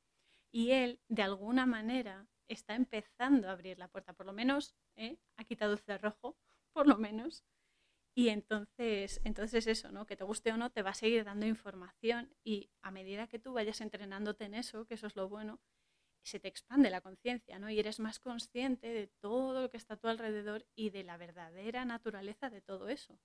[0.56, 5.18] y él de alguna manera está empezando a abrir la puerta, por lo menos ¿eh?
[5.36, 6.36] ha quitado el cerrojo,
[6.72, 7.44] por lo menos.
[8.14, 10.06] Y entonces, entonces eso, ¿no?
[10.06, 13.38] Que te guste o no, te va a seguir dando información y a medida que
[13.38, 15.60] tú vayas entrenándote en eso, que eso es lo bueno,
[16.26, 17.70] se te expande la conciencia, ¿no?
[17.70, 21.16] Y eres más consciente de todo lo que está a tu alrededor y de la
[21.16, 23.20] verdadera naturaleza de todo eso.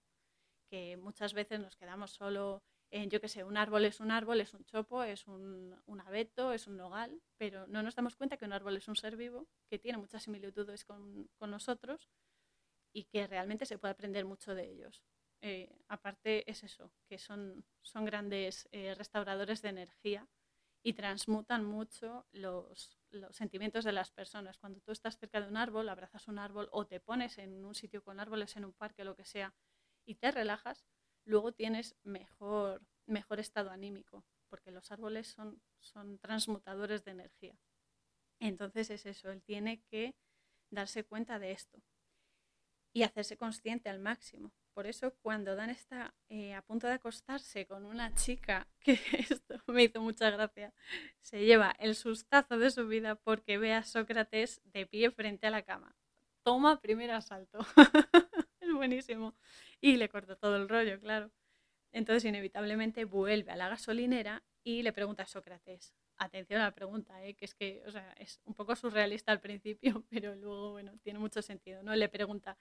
[0.69, 4.53] Que muchas veces nos quedamos solo yo qué sé, un árbol es un árbol, es
[4.53, 8.51] un chopo, es un, abeto, es un nogal, pero no nos damos cuenta que un
[8.51, 12.09] árbol es un ser vivo que tiene muchas similitudes con, nosotros
[12.93, 15.03] y que realmente se puede aprender mucho de ellos.
[15.41, 20.27] Eh, aparte es eso, que son, son grandes eh, restauradores de energía
[20.83, 24.57] y transmutan mucho los, los, sentimientos de las personas.
[24.57, 27.73] Cuando tú estás cerca de un árbol, abrazas un árbol o te pones en un
[27.73, 29.53] sitio con árboles, en un parque, lo que sea,
[30.05, 30.85] y te relajas,
[31.25, 37.57] luego tienes mejor, mejor estado anímico, porque los árboles son, son transmutadores de energía.
[38.39, 40.15] Entonces es eso, él tiene que
[40.69, 41.81] darse cuenta de esto
[42.93, 44.51] y hacerse consciente al máximo.
[44.73, 49.61] Por eso cuando Dan está eh, a punto de acostarse con una chica, que esto
[49.67, 50.73] me hizo mucha gracia,
[51.19, 55.51] se lleva el sustazo de su vida porque ve a Sócrates de pie frente a
[55.51, 55.95] la cama.
[56.43, 57.59] Toma primer asalto.
[58.81, 59.35] buenísimo.
[59.79, 61.31] Y le cortó todo el rollo, claro.
[61.91, 65.93] Entonces, inevitablemente vuelve a la gasolinera y le pregunta a Sócrates.
[66.17, 67.35] Atención a la pregunta, ¿eh?
[67.35, 71.19] que es que o sea, es un poco surrealista al principio, pero luego, bueno, tiene
[71.19, 71.95] mucho sentido, ¿no?
[71.95, 72.57] Le pregunta,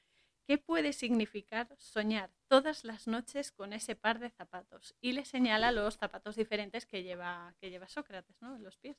[0.47, 4.95] ¿qué puede significar soñar todas las noches con ese par de zapatos?
[5.01, 8.57] Y le señala los zapatos diferentes que lleva, que lleva Sócrates, ¿no?
[8.57, 8.99] En los pies.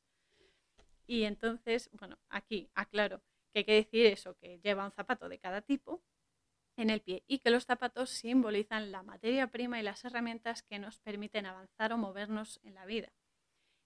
[1.05, 5.37] Y entonces, bueno, aquí aclaro que hay que decir eso, que lleva un zapato de
[5.37, 6.01] cada tipo
[6.77, 10.79] en el pie y que los zapatos simbolizan la materia prima y las herramientas que
[10.79, 13.11] nos permiten avanzar o movernos en la vida.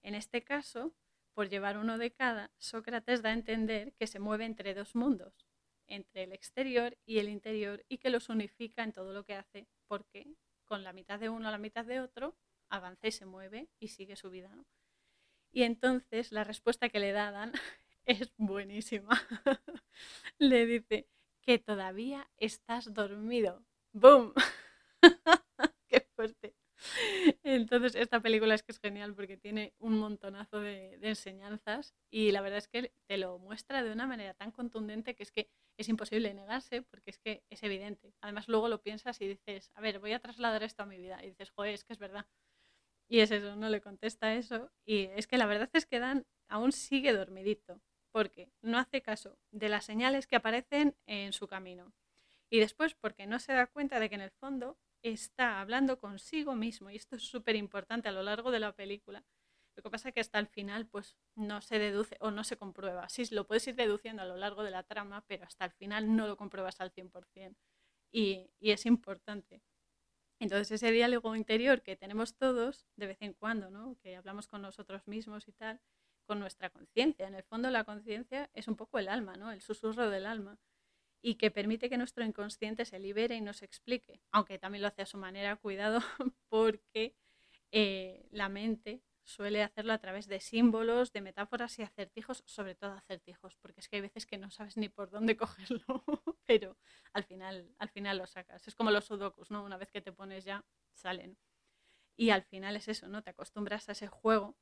[0.01, 0.93] En este caso,
[1.33, 5.47] por llevar uno de cada, Sócrates da a entender que se mueve entre dos mundos,
[5.87, 9.67] entre el exterior y el interior, y que los unifica en todo lo que hace,
[9.87, 12.37] porque con la mitad de uno a la mitad de otro,
[12.69, 14.55] avanza y se mueve y sigue su vida.
[15.51, 17.53] Y entonces la respuesta que le da Dan
[18.05, 19.21] es buenísima.
[20.37, 21.07] le dice,
[21.45, 23.63] que todavía estás dormido.
[23.93, 24.33] ¡Boom!
[25.87, 26.55] ¡Qué fuerte!
[27.43, 32.41] Entonces, esta película es que es genial porque tiene un montonazo de, enseñanzas y la
[32.41, 35.87] verdad es que te lo muestra de una manera tan contundente que es que es
[35.87, 38.13] imposible negarse porque es que es evidente.
[38.21, 41.23] Además, luego lo piensas y dices, a ver, voy a trasladar esto a mi vida.
[41.23, 42.25] Y dices, joder, es que es verdad.
[43.07, 44.71] Y es eso, no le contesta eso.
[44.85, 47.81] Y es que la verdad es que Dan aún sigue dormidito
[48.15, 51.91] porque no hace caso de las señales que aparecen en su camino.
[52.49, 56.55] Y después porque no se da cuenta de que en el fondo está hablando consigo
[56.55, 56.89] mismo.
[56.89, 59.25] Y esto es súper importante a lo largo de la película.
[59.75, 62.55] Lo que pasa es que hasta el final pues no se deduce o no se
[62.55, 63.09] comprueba.
[63.09, 66.15] Sí, lo puedes ir deduciendo a lo largo de la trama, pero hasta el final
[66.15, 67.57] no lo compruebas al 100%.
[68.13, 69.61] Y, y es importante.
[70.39, 73.97] Entonces ese diálogo interior que tenemos todos de vez en cuando, ¿no?
[74.01, 75.81] que hablamos con nosotros mismos y tal,
[76.25, 77.27] con nuestra conciencia.
[77.27, 79.51] En el fondo la conciencia es un poco el alma, ¿no?
[79.51, 80.59] el susurro del alma,
[81.21, 85.01] y que permite que nuestro inconsciente se libere y nos explique, aunque también lo hace
[85.01, 85.99] a su manera, cuidado,
[86.49, 87.15] porque
[87.71, 92.91] eh, la mente suele hacerlo a través de símbolos, de metáforas y acertijos, sobre todo
[92.91, 96.03] acertijos, porque es que hay veces que no sabes ni por dónde cogerlo,
[96.45, 96.77] pero
[97.11, 98.67] al final, al final lo sacas.
[98.67, 99.63] Es como los sudokus, ¿no?
[99.63, 101.37] Una vez que te pones ya, salen.
[102.15, 103.23] Y al final es eso, ¿no?
[103.23, 104.55] Te acostumbras a ese juego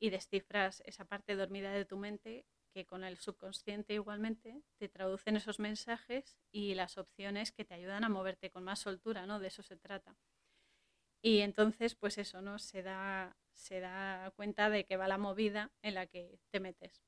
[0.00, 5.36] y descifras esa parte dormida de tu mente que con el subconsciente igualmente te traducen
[5.36, 9.38] esos mensajes y las opciones que te ayudan a moverte con más soltura, ¿no?
[9.38, 10.16] De eso se trata.
[11.22, 12.58] Y entonces, pues eso, ¿no?
[12.58, 17.02] Se da, se da cuenta de que va la movida en la que te metes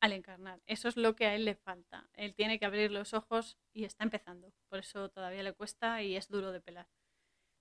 [0.00, 0.62] al encarnar.
[0.66, 2.08] Eso es lo que a él le falta.
[2.14, 4.52] Él tiene que abrir los ojos y está empezando.
[4.68, 6.88] Por eso todavía le cuesta y es duro de pelar.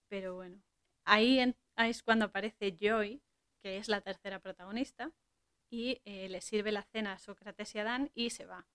[0.10, 0.62] Pero bueno,
[1.06, 1.40] ahí,
[1.76, 3.22] ahí es cuando aparece Joy,
[3.68, 5.12] que es la tercera protagonista,
[5.70, 8.66] y eh, le sirve la cena a Sócrates y a Dan y se va.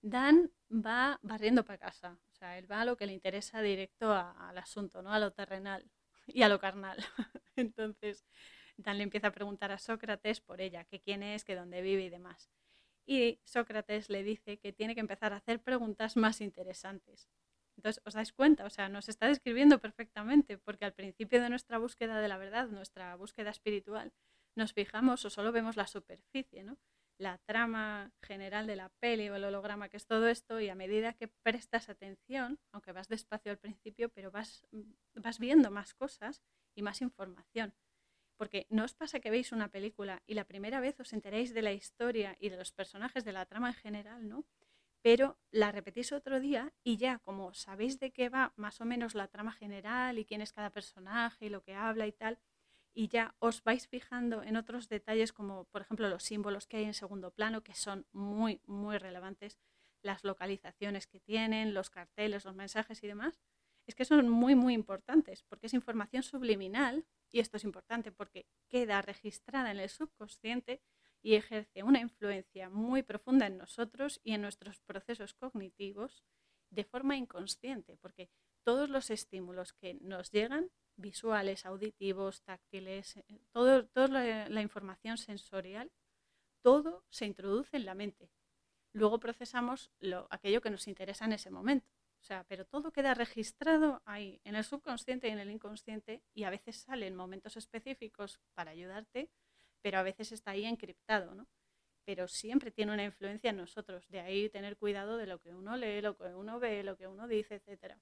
[0.00, 4.14] Dan va barriendo para casa, o sea, él va a lo que le interesa directo
[4.14, 5.12] al asunto, ¿no?
[5.12, 5.90] a lo terrenal
[6.26, 6.96] y a lo carnal.
[7.56, 8.24] Entonces,
[8.78, 12.04] Dan le empieza a preguntar a Sócrates por ella, que quién es, que dónde vive
[12.04, 12.50] y demás.
[13.04, 17.28] Y Sócrates le dice que tiene que empezar a hacer preguntas más interesantes.
[17.76, 21.78] Entonces, os dais cuenta, o sea, nos está describiendo perfectamente, porque al principio de nuestra
[21.78, 24.12] búsqueda de la verdad, nuestra búsqueda espiritual,
[24.56, 26.78] nos fijamos o solo vemos la superficie, ¿no?
[27.18, 30.74] La trama general de la peli o el holograma que es todo esto, y a
[30.74, 34.66] medida que prestas atención, aunque vas despacio al principio, pero vas,
[35.14, 36.42] vas viendo más cosas
[36.74, 37.74] y más información.
[38.36, 41.62] Porque no os pasa que veis una película y la primera vez os enteréis de
[41.62, 44.44] la historia y de los personajes de la trama en general, ¿no?
[45.04, 49.14] Pero la repetís otro día y ya como sabéis de qué va más o menos
[49.14, 52.38] la trama general y quién es cada personaje y lo que habla y tal,
[52.94, 56.84] y ya os vais fijando en otros detalles como por ejemplo los símbolos que hay
[56.84, 59.58] en segundo plano que son muy muy relevantes,
[60.00, 63.42] las localizaciones que tienen, los carteles, los mensajes y demás,
[63.86, 68.46] es que son muy muy importantes porque es información subliminal y esto es importante porque
[68.70, 70.80] queda registrada en el subconsciente
[71.24, 76.22] y ejerce una influencia muy profunda en nosotros y en nuestros procesos cognitivos
[76.68, 78.28] de forma inconsciente, porque
[78.62, 85.90] todos los estímulos que nos llegan, visuales, auditivos, táctiles, eh, todo, toda la, información sensorial,
[86.62, 88.30] todo se introduce en la mente.
[88.92, 91.88] Luego procesamos lo, aquello que nos interesa en ese momento.
[92.20, 96.44] O sea, pero todo queda registrado ahí, en el subconsciente y en el inconsciente, y
[96.44, 99.30] a veces salen momentos específicos para ayudarte
[99.84, 101.46] pero a veces está ahí encriptado, ¿no?
[102.06, 105.76] Pero siempre tiene una influencia en nosotros, de ahí tener cuidado de lo que uno
[105.76, 107.98] lee, lo que uno ve, lo que uno dice, etc.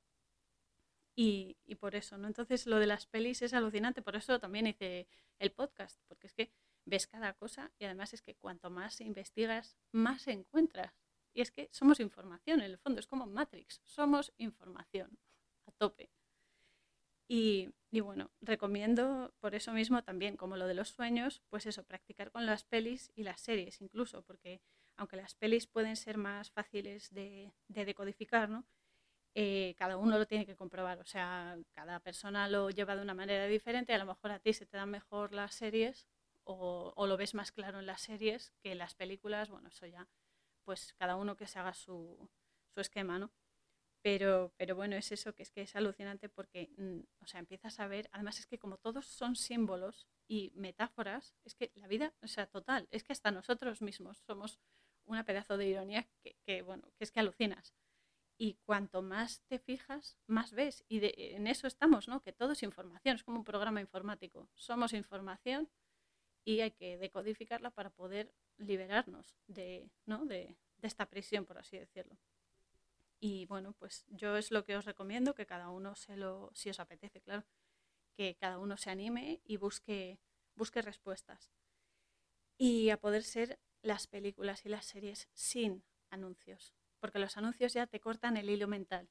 [1.16, 2.28] Y, y por eso, ¿no?
[2.28, 5.08] Entonces lo de las pelis es alucinante, por eso también hice
[5.40, 6.52] el podcast, porque es que
[6.84, 10.94] ves cada cosa y además es que cuanto más investigas, más encuentras.
[11.34, 15.18] Y es que somos información, en el fondo, es como Matrix, somos información
[15.66, 16.12] a tope.
[17.32, 21.82] Y, Y bueno, recomiendo por eso mismo también, como lo de los sueños, pues eso,
[21.84, 24.60] practicar con las pelis y las series incluso, porque
[24.96, 28.66] aunque las pelis pueden ser más fáciles de, decodificar, ¿no?
[29.34, 33.14] Eh, cada uno lo tiene que comprobar, o sea, cada persona lo lleva de una
[33.14, 36.06] manera diferente, a lo mejor a ti se te dan mejor las series
[36.44, 39.86] o, o lo ves más claro en las series que en las películas, bueno, eso
[39.86, 40.06] ya,
[40.64, 42.30] pues cada uno que se haga su,
[42.74, 43.32] su esquema, ¿no?
[44.02, 47.78] Pero, pero bueno, es eso, que es que es alucinante porque, mm, o sea, empiezas
[47.78, 52.12] a ver, además es que como todos son símbolos y metáforas, es que la vida,
[52.20, 54.58] o sea, total, es que hasta nosotros mismos somos
[55.04, 56.08] una pedazo de ironía
[56.44, 57.74] que, bueno, que es que alucinas.
[58.38, 60.84] Y cuanto más te fijas, más ves.
[60.88, 61.00] Y
[61.34, 62.22] en eso estamos, ¿no?
[62.22, 64.48] Que todo es información, es como un programa informático.
[64.54, 65.70] Somos información
[66.44, 70.24] y hay que decodificarla para poder liberarnos de, ¿no?
[70.24, 72.16] de esta prisión, por así decirlo.
[73.24, 76.70] Y bueno, pues yo es lo que os recomiendo, que cada uno se lo, si
[76.70, 77.46] os apetece, claro,
[78.16, 80.18] que cada uno se anime y busque,
[80.56, 81.52] busque respuestas.
[82.58, 87.86] Y a poder ser las películas y las series sin anuncios, porque los anuncios ya
[87.86, 89.08] te cortan el hilo mental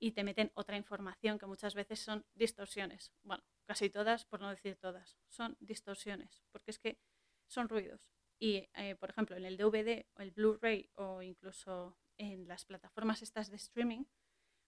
[0.00, 3.12] y te meten otra información que muchas veces son distorsiones.
[3.22, 6.98] Bueno, casi todas, por no decir todas, son distorsiones, porque es que
[7.46, 8.10] son ruidos.
[8.40, 13.22] Y, eh, por ejemplo, en el DVD o el Blu-ray o incluso en las plataformas
[13.22, 14.04] estas de streaming,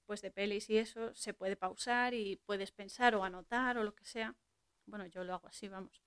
[0.07, 3.95] pues de pelis y eso, se puede pausar y puedes pensar o anotar o lo
[3.95, 4.35] que sea.
[4.87, 6.03] Bueno, yo lo hago así, vamos.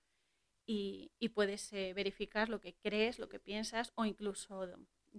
[0.66, 4.68] Y, puedes eh, verificar lo que crees, lo que piensas o incluso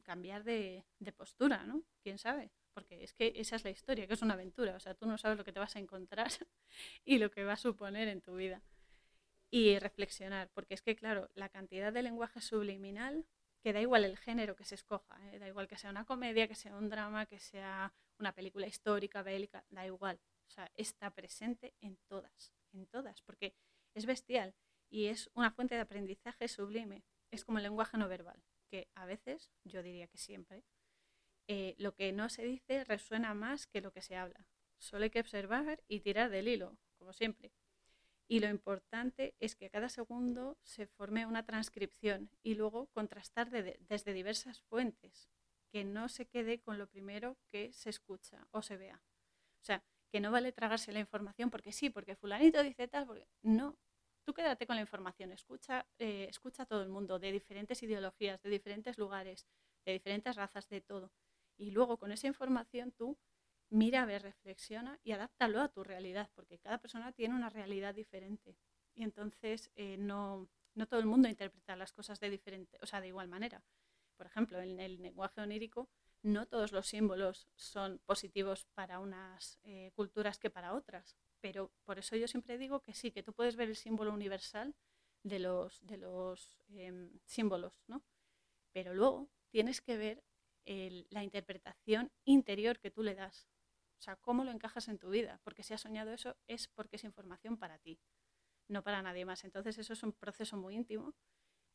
[0.01, 0.83] cambiar de,
[1.15, 1.83] postura, ¿no?
[2.01, 2.51] ¿Quién sabe?
[2.73, 4.75] Porque es que esa es la historia, que es una aventura.
[4.75, 6.27] O sea, tú no sabes lo que te vas a encontrar
[7.05, 8.61] y lo que va a suponer en tu vida.
[9.49, 13.25] Y reflexionar, porque es que, claro, la cantidad de lenguaje subliminal
[13.63, 15.39] que da igual el género que se escoja, ¿eh?
[15.39, 19.23] da igual que sea una comedia, que sea un drama, que sea una película histórica,
[19.23, 20.19] bélica, da igual.
[20.47, 23.55] O sea, está presente en todas, en todas, porque
[23.95, 24.53] es bestial
[24.89, 27.05] y es una fuente de aprendizaje sublime.
[27.31, 30.65] Es como el lenguaje no verbal, que a veces, yo diría que siempre,
[31.47, 34.45] eh, lo que no se dice resuena más que lo que se habla.
[34.77, 37.53] Solo hay que observar y tirar del hilo, como siempre.
[38.27, 44.13] Y lo importante es que cada segundo se forme una transcripción y luego contrastar desde
[44.13, 45.29] diversas fuentes,
[45.71, 49.01] que no se quede con lo primero que se escucha o se vea.
[49.61, 53.27] O sea, que no vale tragarse la información porque sí, porque fulanito dice tal, porque
[53.41, 53.77] no.
[54.25, 58.41] Tú quédate con la información, escucha, eh, escucha a todo el mundo, de diferentes ideologías,
[58.41, 59.47] de diferentes lugares,
[59.85, 61.11] de diferentes razas, de todo.
[61.57, 63.17] Y luego con esa información tú
[63.73, 68.55] mira, ve, reflexiona y adáptalo a tu realidad, porque cada persona tiene una realidad diferente.
[68.95, 73.01] Y entonces eh, no, no, todo el mundo interpreta las cosas de diferente, o sea,
[73.01, 73.63] de igual manera.
[74.15, 75.89] Por ejemplo, en el lenguaje onírico,
[76.21, 81.17] no todos los símbolos son positivos para unas eh, culturas que para otras.
[81.41, 84.75] Pero por eso yo siempre digo que sí, que tú puedes ver el símbolo universal
[85.23, 88.03] de los, de los em, símbolos, ¿no?
[88.71, 90.23] Pero luego tienes que ver
[91.09, 93.49] la interpretación interior que tú le das.
[93.99, 96.97] O sea, cómo lo encajas en tu vida, porque si has soñado eso es porque
[96.97, 97.99] es información para ti,
[98.67, 99.43] no para nadie más.
[99.43, 101.13] Entonces eso es un proceso muy íntimo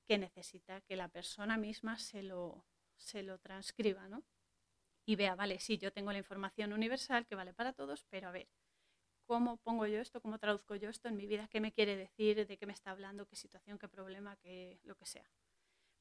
[0.07, 4.25] que necesita que la persona misma se lo, se lo transcriba, ¿no?
[5.07, 8.33] Y vea, vale, sí, yo tengo la información universal que vale para todos, pero a
[8.33, 8.49] ver,
[9.27, 10.21] ¿cómo pongo yo esto?
[10.21, 11.49] ¿Cómo traduzco yo esto en mi vida?
[11.49, 12.47] ¿Qué me quiere decir?
[12.47, 13.27] ¿De qué me está hablando?
[13.27, 13.79] ¿Qué situación?
[13.79, 14.37] ¿Qué problema?
[14.37, 15.31] ¿Qué lo que sea?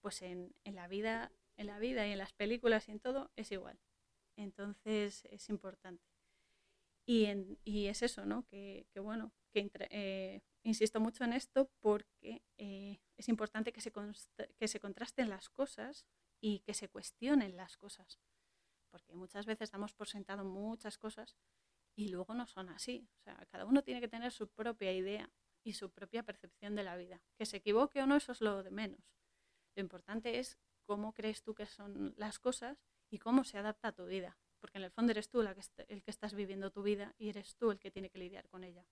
[0.01, 3.31] Pues en, en la vida, en la vida y en las películas y en todo
[3.35, 3.79] es igual.
[4.37, 6.03] Entonces es importante.
[7.05, 8.45] Y, es eso, ¿no?
[8.47, 13.93] Que, bueno, que eh, insisto mucho en esto porque eh, es importante que se,
[14.57, 16.05] que se contrasten las cosas
[16.41, 18.19] y que se cuestionen las cosas.
[18.91, 21.37] Porque muchas veces damos por sentado muchas cosas
[21.95, 23.07] y luego no son así.
[23.19, 25.31] O sea, cada uno tiene que tener su propia idea
[25.63, 27.21] y su propia percepción de la vida.
[27.37, 29.01] Que se equivoque o no, eso es lo de menos.
[29.75, 32.77] Lo importante es cómo crees tú que son las cosas
[33.09, 36.11] y cómo se adapta a tu vida porque en el fondo eres tú el que
[36.11, 38.85] estás viviendo tu vida y eres tú el que tiene que lidiar con ella.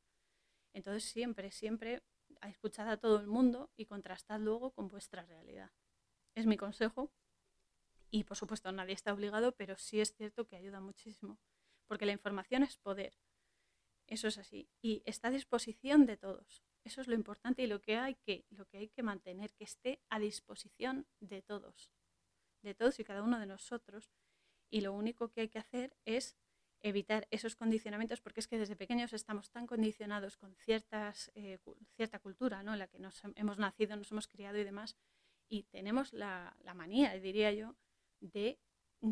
[0.73, 2.03] Entonces siempre, siempre
[2.43, 5.71] escuchad a todo el mundo y contrastad luego con vuestra realidad.
[6.33, 7.11] Es mi consejo
[8.11, 11.39] y por supuesto nadie está obligado, pero sí es cierto que ayuda muchísimo,
[11.87, 13.17] porque la información es poder.
[14.07, 16.63] Eso es así y está a disposición de todos.
[16.83, 19.63] Eso es lo importante y lo que hay que, lo que, hay que mantener, que
[19.63, 21.89] esté a disposición de todos,
[22.65, 24.11] de todos y cada uno de nosotros
[24.69, 26.35] y lo único que hay que hacer es
[26.81, 31.59] evitar esos condicionamientos porque es que desde pequeños estamos tan condicionados con ciertas, eh,
[31.95, 32.73] cierta cultura ¿no?
[32.73, 34.95] en la que nos hemos nacido, nos hemos criado y demás,
[35.47, 37.75] y tenemos la, la manía, diría yo,
[38.19, 38.59] de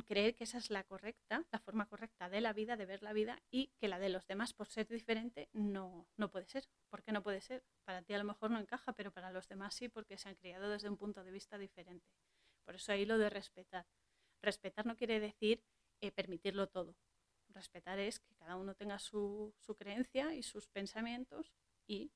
[0.01, 3.13] creer que esa es la correcta, la forma correcta de la vida, de ver la
[3.13, 6.67] vida, y que la de los demás, por ser diferente, no, no puede ser.
[6.89, 7.63] ¿Por qué no puede ser?
[7.83, 10.35] Para ti a lo mejor no encaja, pero para los demás sí, porque se han
[10.35, 12.07] criado desde un punto de vista diferente.
[12.65, 13.85] Por eso ahí lo de respetar.
[14.41, 15.63] Respetar no quiere decir
[16.01, 16.95] eh, permitirlo todo.
[17.49, 21.53] Respetar es que cada uno tenga su, su creencia y sus pensamientos
[21.87, 22.11] y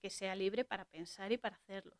[0.00, 1.98] que sea libre para pensar y para hacerlos.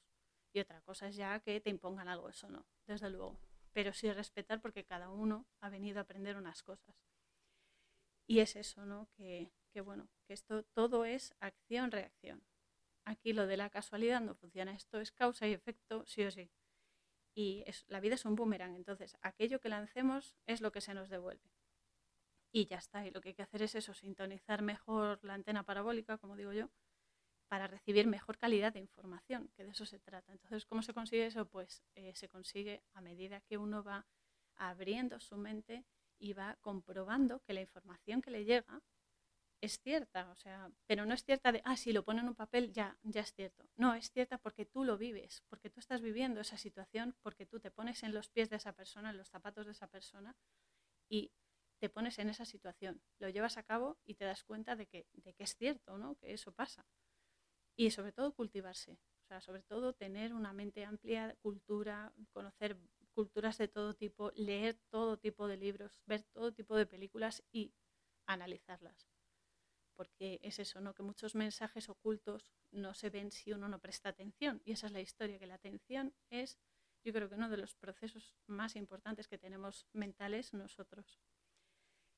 [0.53, 3.41] Y otra cosa es ya que te impongan algo, eso no, desde luego
[3.75, 6.95] pero sí respetar porque cada uno ha venido a aprender unas cosas.
[8.27, 9.09] Y es eso, ¿no?
[9.17, 9.51] Que,
[9.85, 12.43] bueno, que esto todo es acción-reacción.
[13.05, 16.49] Aquí lo de la casualidad no funciona, esto es causa y efecto, sí o sí.
[17.35, 20.95] Y es, la vida es un boomerang, entonces aquello que lancemos es lo que se
[20.95, 21.51] nos devuelve.
[22.53, 25.65] Y ya está, y lo que hay que hacer es eso, sintonizar mejor la antena
[25.65, 26.71] parabólica, como digo yo,
[27.49, 30.33] para recibir mejor calidad de información, que de eso se trata.
[30.33, 31.47] Entonces, ¿cómo se consigue eso?
[31.47, 34.07] Pues eh, se consigue a medida que uno va
[34.57, 35.85] abriendo su mente
[36.19, 38.81] y va comprobando que la información que le llega
[39.65, 42.35] es cierta, o sea, pero no es cierta de, ah, si lo pone en un
[42.35, 43.69] papel ya, ya es cierto.
[43.77, 47.61] No, es cierta porque tú lo vives, porque tú estás viviendo esa situación, porque tú
[47.61, 50.37] te pones en los pies de esa persona, en los zapatos de esa persona
[51.09, 51.33] y
[51.81, 55.07] te pones en esa situación, lo llevas a cabo y te das cuenta de que,
[55.13, 56.17] de que es cierto, ¿no?
[56.17, 56.87] Que eso pasa
[57.77, 62.79] y sobre todo cultivarse, o sea, sobre todo tener una mente amplia, cultura, conocer
[63.13, 67.73] culturas de todo tipo, leer todo tipo de libros, ver todo tipo de películas y
[68.27, 69.14] analizarlas.
[69.97, 70.95] Porque es eso, ¿no?
[70.95, 74.61] Que muchos mensajes ocultos no se ven si uno no presta atención.
[74.65, 76.59] Y esa es la historia, que la atención es,
[77.05, 81.21] yo creo que uno de los procesos más importantes que tenemos mentales nosotros.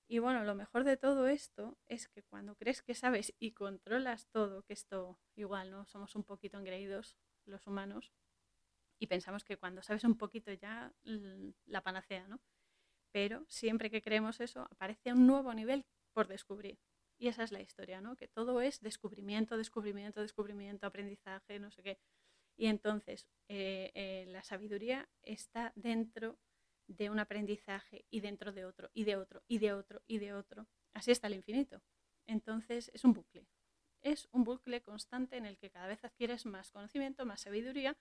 [0.08, 4.28] Y bueno, lo mejor de todo esto es que cuando crees que sabes y controlas
[4.28, 5.84] todo, que esto igual, ¿no?
[5.86, 8.12] Somos un poquito engreídos los humanos
[8.98, 10.92] y pensamos que cuando sabes un poquito ya
[11.66, 12.40] la panacea, ¿no?
[13.12, 16.78] Pero siempre que creemos eso, aparece un nuevo nivel por descubrir.
[17.18, 18.16] Y esa es la historia, ¿no?
[18.16, 21.98] Que todo es descubrimiento, descubrimiento, descubrimiento, aprendizaje, no sé qué.
[22.56, 26.38] Y entonces eh, eh, la sabiduría está dentro
[26.86, 30.32] de un aprendizaje y dentro de otro y de otro y de otro y de
[30.32, 30.66] otro.
[30.94, 31.82] Así está el infinito.
[32.26, 33.46] Entonces es un bucle.
[34.02, 37.96] Es un bucle constante en el que cada vez adquieres más conocimiento, más sabiduría,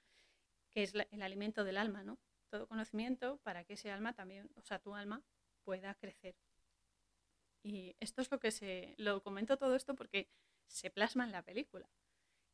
[0.70, 2.20] que es el alimento del alma, ¿no?
[2.50, 5.24] Todo conocimiento para que ese alma también, o sea, tu alma
[5.64, 6.36] pueda crecer.
[7.66, 10.30] Y esto es lo que se, lo comento todo esto porque
[10.68, 11.90] se plasma en la película.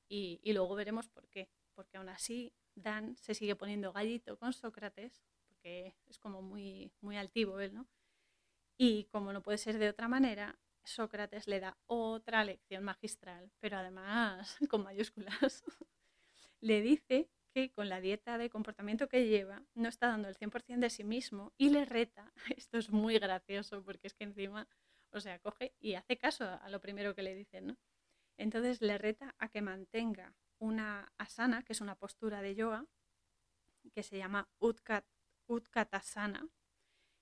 [0.08, 1.50] Y, luego veremos por qué.
[1.76, 5.22] Porque aún así Dan se sigue poniendo gallito con Sócrates
[5.62, 7.88] que es como muy, muy altivo él, ¿no?
[8.78, 13.78] Y como no puede ser de otra manera, Sócrates le da otra lección magistral, pero
[13.78, 15.64] además con mayúsculas.
[16.62, 20.80] le dice que con la dieta de comportamiento que lleva no está dando el 100%
[20.80, 24.68] de sí mismo y le reta, esto es muy gracioso porque es que encima,
[25.12, 27.78] o sea, coge y hace caso a lo primero que le dicen, ¿no?
[28.38, 32.86] Entonces le reta a que mantenga una asana, que es una postura de yoga,
[33.94, 35.06] que se llama Utkat
[35.48, 36.48] Utkatasana,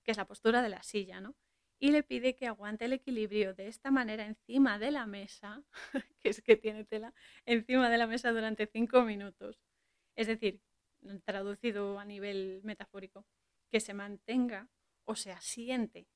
[0.03, 1.35] que es la postura de la silla, ¿no?
[1.79, 5.63] Y le pide que aguante el equilibrio de esta manera encima de la mesa,
[6.19, 7.13] que es que tiene tela,
[7.45, 9.61] encima de la mesa durante cinco minutos.
[10.15, 10.61] Es decir,
[11.23, 13.25] traducido a nivel metafórico,
[13.71, 14.69] que se mantenga
[15.05, 16.07] o se asiente,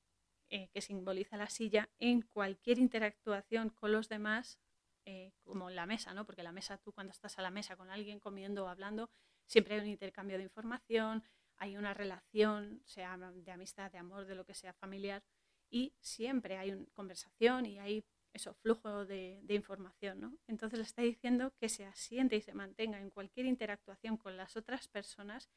[0.54, 4.60] eh, que simboliza la silla, en cualquier interactuación con los demás,
[5.04, 6.24] eh, como la mesa, ¿no?
[6.24, 9.10] Porque la mesa, tú cuando estás a la mesa con alguien comiendo o hablando,
[9.46, 11.24] siempre hay un intercambio de información,
[11.56, 15.24] hay una relación, sea de amistad, de amor, de lo que sea familiar,
[15.70, 20.20] y siempre hay una conversación y hay eso, flujo de, de, información.
[20.20, 20.38] ¿no?
[20.46, 24.56] Entonces le está diciendo que se asiente y se mantenga en cualquier interactuación con las
[24.56, 25.50] otras personas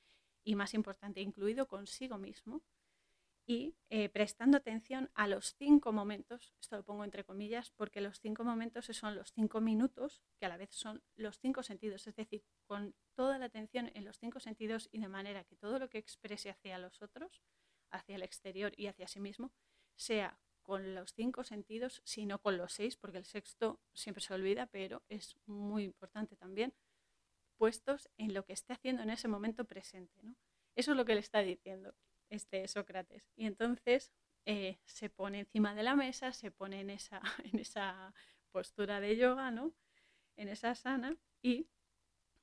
[0.43, 2.63] y más importante, incluido consigo mismo,
[3.49, 8.19] y eh, prestando atención a los cinco momentos, esto lo pongo entre comillas, porque los
[8.19, 12.15] cinco momentos son los cinco minutos, que a la vez son los cinco sentidos, es
[12.17, 15.89] decir, con toda la atención en los cinco sentidos y de manera que todo lo
[15.89, 17.41] que exprese hacia los otros,
[17.89, 19.53] hacia el exterior y hacia sí mismo,
[19.95, 24.65] sea con los cinco sentidos, sino con los seis, porque el sexto siempre se olvida,
[24.65, 26.73] pero es muy importante también,
[27.55, 30.21] puestos en lo que esté haciendo en ese momento presente.
[30.21, 30.35] ¿no?
[30.75, 31.95] Eso es lo que le está diciendo
[32.29, 33.23] este Sócrates.
[33.35, 34.11] Y entonces
[34.45, 37.21] eh, se pone encima de la mesa, se pone en esa,
[37.53, 38.13] en esa
[38.51, 39.73] postura de yoga, ¿no?
[40.37, 41.67] En esa sana y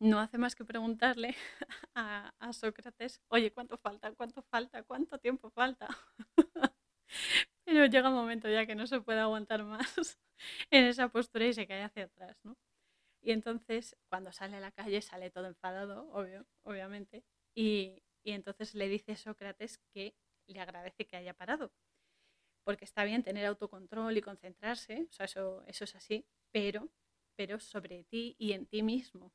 [0.00, 1.34] no hace más que preguntarle
[1.94, 4.12] a, a Sócrates, oye, ¿cuánto falta?
[4.12, 4.82] ¿Cuánto falta?
[4.82, 5.88] ¿Cuánto tiempo falta?
[7.64, 10.18] Pero llega un momento ya que no se puede aguantar más
[10.70, 12.56] en esa postura y se cae hacia atrás, ¿no?
[13.22, 17.24] Y entonces, cuando sale a la calle, sale todo enfadado, obvio, obviamente,
[17.54, 20.16] y, y entonces le dice Sócrates que
[20.46, 21.72] le agradece que haya parado.
[22.64, 26.88] Porque está bien tener autocontrol y concentrarse, o sea, eso, eso es así, pero,
[27.36, 29.32] pero sobre ti y en ti mismo,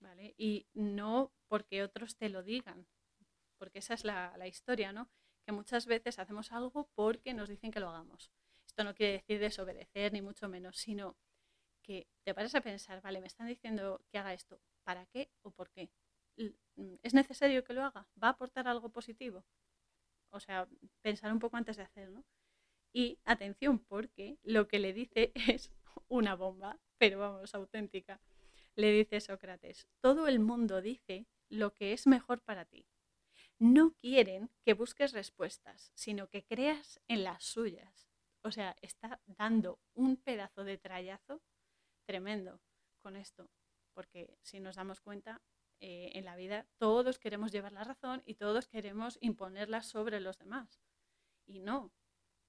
[0.00, 0.34] ¿vale?
[0.36, 2.86] Y no porque otros te lo digan,
[3.58, 5.08] porque esa es la, la historia, ¿no?
[5.46, 8.32] Que muchas veces hacemos algo porque nos dicen que lo hagamos.
[8.66, 11.16] Esto no quiere decir desobedecer, ni mucho menos, sino
[11.82, 15.52] que te pares a pensar, vale, me están diciendo que haga esto, ¿para qué o
[15.52, 15.90] por qué?
[16.36, 18.06] Mm, ¿Es necesario que lo haga?
[18.22, 19.44] ¿Va a aportar algo positivo?
[20.30, 20.68] O sea,
[21.02, 22.24] pensar un poco antes de hacerlo.
[22.92, 25.72] Y atención, porque lo que le dice es
[26.08, 28.20] una bomba, pero vamos, auténtica.
[28.76, 32.86] Le dice Sócrates, todo el mundo dice lo que es mejor para ti.
[33.58, 38.08] No quieren que busques respuestas, sino que creas en las suyas.
[38.42, 41.40] O sea, está dando un pedazo de trayazo
[42.04, 42.60] tremendo
[43.00, 43.48] con esto,
[43.92, 45.40] porque si nos damos cuenta,
[45.80, 50.38] eh, en la vida todos queremos llevar la razón y todos queremos imponerla sobre los
[50.38, 50.80] demás.
[51.46, 51.92] Y no,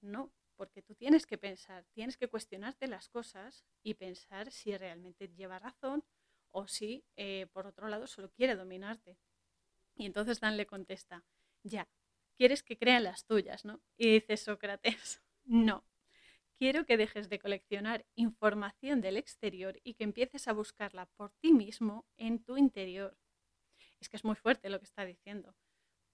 [0.00, 5.28] no, porque tú tienes que pensar, tienes que cuestionarte las cosas y pensar si realmente
[5.28, 6.04] lleva razón
[6.50, 9.18] o si, eh, por otro lado, solo quiere dominarte.
[9.94, 11.24] Y entonces Dan le contesta,
[11.62, 11.88] ya,
[12.36, 13.80] quieres que crean las tuyas, ¿no?
[13.96, 15.84] Y dice Sócrates, no,
[16.58, 21.52] quiero que dejes de coleccionar información del exterior y que empieces a buscarla por ti
[21.52, 23.16] mismo en tu interior.
[24.00, 25.54] Es que es muy fuerte lo que está diciendo,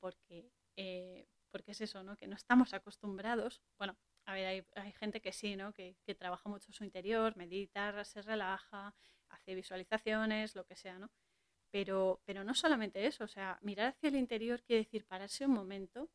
[0.01, 2.17] porque, eh, porque es eso, ¿no?
[2.17, 5.73] Que no estamos acostumbrados, bueno, a ver, hay, gente que sí, ¿no?
[5.73, 8.95] Que, que, trabaja mucho su interior, medita, se relaja,
[9.29, 11.11] hace visualizaciones, lo que sea, ¿no?
[11.71, 15.53] Pero, pero no solamente eso, o sea, mirar hacia el interior quiere decir pararse un
[15.53, 16.11] momento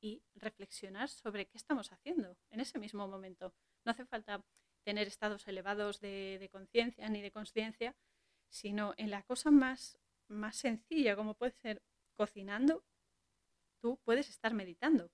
[0.00, 3.54] y reflexionar sobre qué estamos haciendo en ese mismo momento.
[3.84, 4.44] No hace falta
[4.84, 7.96] tener estados elevados de, conciencia ni de conciencia,
[8.48, 11.82] sino en la cosa más, más sencilla, como puede ser
[12.16, 12.84] cocinando,
[13.80, 15.10] tú puedes estar meditando.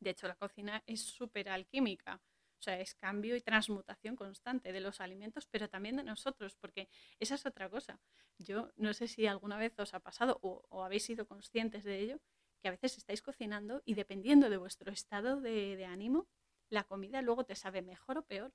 [0.00, 2.20] De hecho, la cocina es súper alquímica,
[2.58, 6.88] o sea, es cambio y transmutación constante de los alimentos, pero también de nosotros, porque
[7.18, 8.00] esa es otra cosa.
[8.38, 11.98] Yo no sé si alguna vez os ha pasado o, o habéis sido conscientes de
[11.98, 12.20] ello,
[12.64, 16.26] que a veces estáis cocinando y dependiendo de vuestro estado de, ánimo,
[16.70, 18.52] la comida luego te sabe mejor o peor.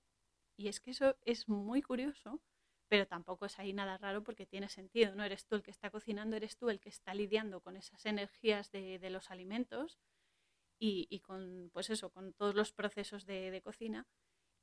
[0.58, 2.42] Y es que eso es muy curioso,
[2.90, 5.90] pero tampoco es ahí nada raro porque tiene sentido, no eres tú el que está
[5.92, 10.00] cocinando, eres tú el que está lidiando con esas energías de, los alimentos
[10.80, 14.08] y, con, pues eso, con todos los procesos de, cocina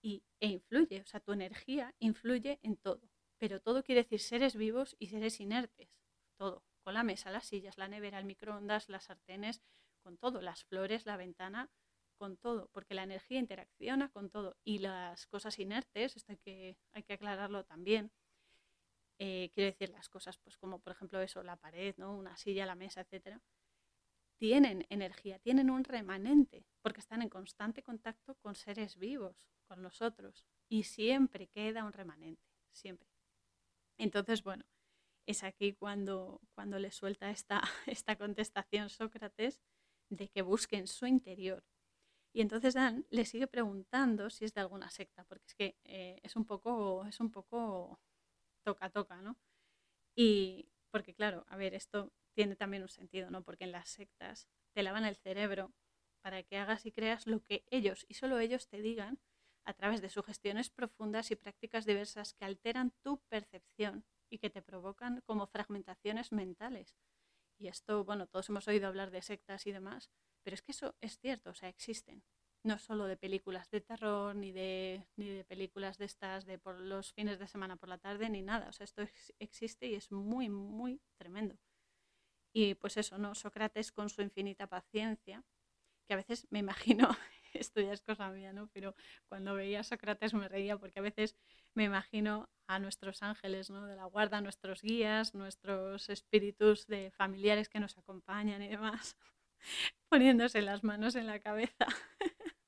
[0.03, 4.57] y, e influye, o sea, tu energía influye en todo, pero todo quiere decir seres
[4.57, 5.89] vivos y seres inertes,
[6.37, 9.61] todo con la mesa, las sillas, la nevera, el microondas, las sartenes,
[10.05, 11.69] con todo, las flores, la ventana,
[12.17, 16.79] con todo, porque la energía interacciona con todo y las cosas inertes, esto hay que,
[16.93, 18.12] hay que aclararlo también.
[19.19, 22.14] Eh, quiero decir, las cosas, pues como por ejemplo eso, la pared, ¿no?
[22.14, 23.41] una silla, la mesa, etcétera,
[24.39, 30.45] tienen energía, tienen un remanente, porque están en constante contacto con seres vivos, con nosotros,
[30.69, 33.09] y siempre queda un remanente, siempre.
[33.99, 34.64] Entonces, bueno,
[35.27, 39.61] es aquí cuando, cuando le suelta esta, esta contestación Sócrates
[40.09, 41.64] de que busquen su interior.
[42.37, 46.20] Y entonces Dan le sigue preguntando si es de alguna secta, porque es que eh,
[46.22, 47.99] es un poco, es un poco
[48.62, 49.39] toca toca, ¿no?
[50.14, 53.43] Y porque claro, a ver, esto tiene también un sentido, ¿no?
[53.43, 55.72] Porque en las sectas te lavan el cerebro
[56.20, 59.18] para que hagas y creas lo que ellos y solo ellos te digan
[59.64, 64.61] a través de sugestiones profundas y prácticas diversas que alteran tu percepción y que te
[64.61, 66.99] provocan como fragmentaciones mentales.
[67.59, 70.11] Y esto, bueno, todos hemos oído hablar de sectas y demás,
[70.47, 72.23] pero es que eso es cierto, o sea, existen.
[72.63, 76.79] No solo de películas de terror, ni de, ni de películas de estas de por
[76.79, 78.69] los fines de semana por la tarde, ni nada.
[78.69, 79.03] O sea, esto
[79.41, 81.59] existe y es muy, muy tremendo.
[82.53, 83.35] Y pues eso, ¿no?
[83.35, 85.43] Sócrates con su infinita paciencia,
[86.07, 87.09] que a veces me imagino
[87.53, 88.69] esto ya es cosa mía, ¿no?
[88.69, 88.95] Pero
[89.29, 91.35] cuando veía a Sócrates me reía porque a veces
[91.75, 93.85] me imagino a nuestros ángeles, ¿no?
[93.85, 99.17] De la guarda, nuestros guías, nuestros espíritus de familiares que nos acompañan y demás,
[100.09, 101.87] poniéndose las manos en la cabeza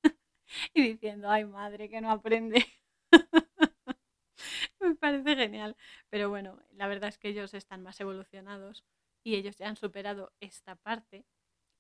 [0.75, 2.65] y diciendo, ay madre, que no aprende.
[4.81, 5.77] me parece genial.
[6.11, 8.85] Pero bueno, la verdad es que ellos están más evolucionados
[9.25, 11.27] y ellos ya han superado esta parte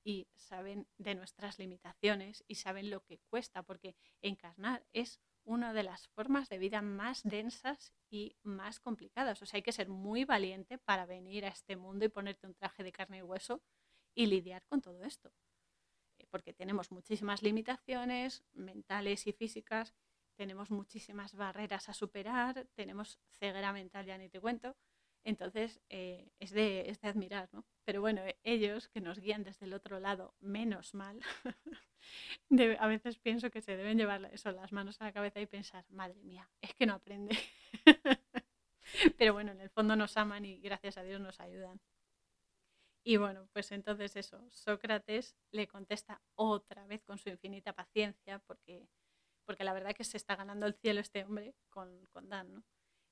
[0.04, 5.82] y saben de nuestras limitaciones y saben lo que cuesta, porque encarnar es una de
[5.82, 9.42] las formas de vida más densas y más complicadas.
[9.42, 12.54] O sea, hay que ser muy valiente para venir a este mundo y ponerte un
[12.54, 13.62] traje de carne y hueso
[14.18, 15.32] y lidiar con todo esto.
[16.18, 19.94] Eh, porque tenemos muchísimas limitaciones mentales y físicas,
[20.34, 24.76] tenemos muchísimas barreras a superar, tenemos ceguera mental, ya ni te cuento,
[25.24, 27.64] Entonces, eh, es, de, es, de, admirar, ¿no?
[27.84, 31.20] Pero bueno, e, ellos que nos guían desde el otro lado, menos mal,
[32.80, 35.84] a veces pienso que se deben llevar eso, las manos a la cabeza y pensar,
[35.90, 37.36] madre mía, es que no aprende.
[39.18, 41.80] Pero bueno, en el fondo nos aman y gracias a Dios nos ayudan.
[43.08, 48.86] Y bueno, pues entonces eso, Sócrates le contesta otra vez con su infinita paciencia, porque,
[49.46, 52.64] porque la verdad que se está ganando el cielo este hombre con, con Dan, ¿no?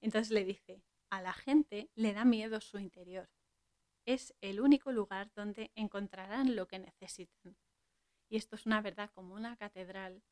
[0.02, 3.30] Entonces le dice, a la gente le da miedo su interior.
[4.04, 7.56] Es el único lugar donde encontrarán lo que necesitan.
[8.28, 10.22] Y esto es una verdad como una catedral,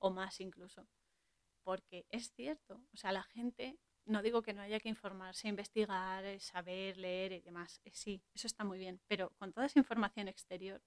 [0.00, 0.88] o más incluso,
[1.62, 6.24] porque es cierto, o sea, la gente no digo que no haya que informarse, investigar,
[6.24, 7.80] eh, saber, leer y demás.
[7.84, 10.82] Eh, sí, eso está muy bien, pero con toda esa información exterior,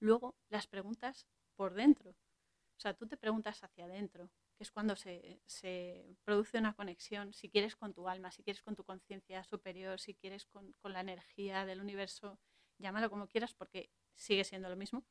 [0.00, 2.10] luego las preguntas por dentro.
[2.10, 7.32] O sea, tú te preguntas hacia adentro, que es cuando se, se, produce una conexión,
[7.34, 10.92] si quieres con tu alma, si quieres con tu conciencia superior, si quieres con, con
[10.94, 12.38] la energía del universo,
[12.78, 15.04] llámalo como quieras porque sigue siendo lo mismo.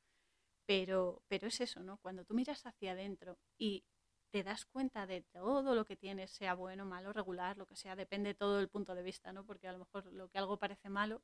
[0.66, 1.98] Pero, pero es eso, ¿no?
[1.98, 3.84] Cuando tú miras hacia adentro y
[4.32, 7.96] te das cuenta de todo lo que tienes, sea bueno, malo, regular, lo que sea,
[7.96, 9.46] depende todo del punto de vista, ¿no?
[9.46, 11.22] Porque a lo mejor lo que algo parece malo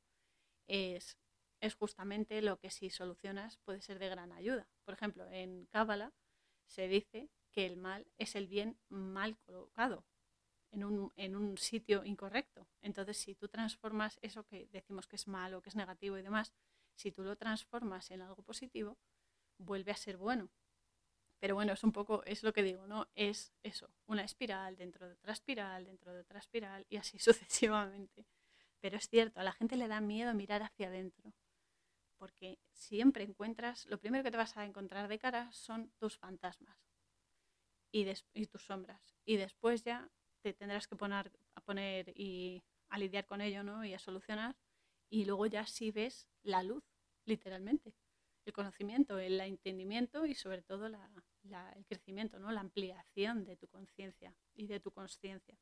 [0.66, 1.16] es,
[1.60, 4.68] es justamente lo que si solucionas puede ser de gran ayuda.
[4.84, 6.12] Por ejemplo, en Cábala
[6.66, 10.04] se dice que el mal es el bien mal colocado
[10.72, 12.66] en un, en un sitio incorrecto.
[12.82, 16.52] Entonces, si tú transformas eso que decimos que es malo, que es negativo y demás,
[16.94, 18.98] si tú lo transformas en algo positivo,
[19.58, 20.50] vuelve a ser bueno.
[21.38, 23.08] Pero bueno, es un poco, es lo que digo, ¿no?
[23.14, 28.26] Es eso, una espiral dentro de otra espiral, dentro de otra espiral y así sucesivamente.
[28.80, 31.32] Pero es cierto, a la gente le da miedo mirar hacia adentro,
[32.18, 36.78] porque siempre encuentras, lo primero que te vas a encontrar de cara son tus fantasmas
[37.92, 39.16] y, y tus sombras.
[39.24, 40.10] Y después ya
[40.42, 43.84] te tendrás que poner a poner y a lidiar con ello, ¿no?
[43.84, 44.56] Y a solucionar.
[45.10, 46.84] Y luego ya sí ves la luz,
[47.24, 47.94] literalmente
[48.46, 52.50] el conocimiento, el entendimiento y sobre todo el crecimiento, ¿no?
[52.52, 55.58] la ampliación de tu conciencia y de tu conciencia.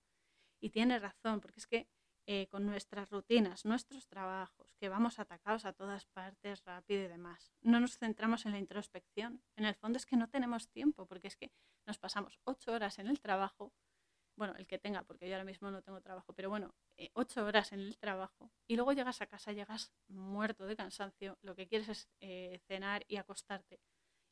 [0.61, 1.89] Y tienes razón, porque es que
[2.27, 7.53] eh, con nuestras rutinas, nuestros trabajos, que vamos atacados a todas partes rápido y demás,
[7.61, 9.43] no nos centramos en la introspección.
[9.57, 11.53] En el fondo es que no tenemos tiempo, porque es que
[11.87, 13.75] nos pasamos ocho horas en el trabajo
[14.37, 17.45] bueno, el que tenga, porque yo ahora mismo no tengo trabajo, pero bueno, eh, ocho
[17.45, 21.69] horas en el trabajo y luego llegas a casa, llegas muerto de cansancio, lo que
[21.69, 23.81] quieres es eh, cenar y acostarte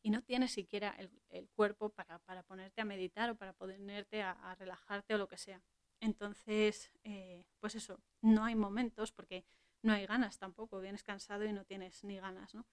[0.03, 0.97] y no tienes siquiera
[1.31, 5.63] el, cuerpo para, ponerte a meditar o para ponerte a, relajarte o lo que sea.
[6.01, 9.45] Entonces, eh, pues eso, no hay momentos porque
[9.83, 12.67] no hay ganas tampoco, vienes cansado y no tienes ni ganas, ¿no?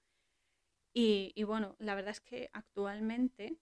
[0.92, 3.60] Y, y bueno, la verdad es que actualmente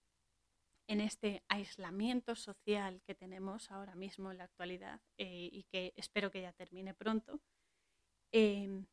[0.87, 6.31] en este aislamiento social que tenemos ahora mismo en la actualidad eh, y que espero
[6.31, 7.41] que ya termine pronto,
[8.31, 8.85] em,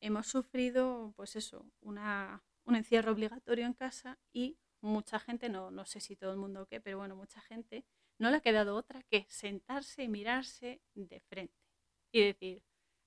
[0.00, 5.86] hemos sufrido, pues eso, una, un encierro obligatorio en casa y mucha gente, no, no
[5.86, 7.84] sé si todo el mundo o qué, pero bueno, mucha gente
[8.18, 11.54] no le ha quedado otra que sentarse y mirarse de frente
[12.12, 12.62] y decir,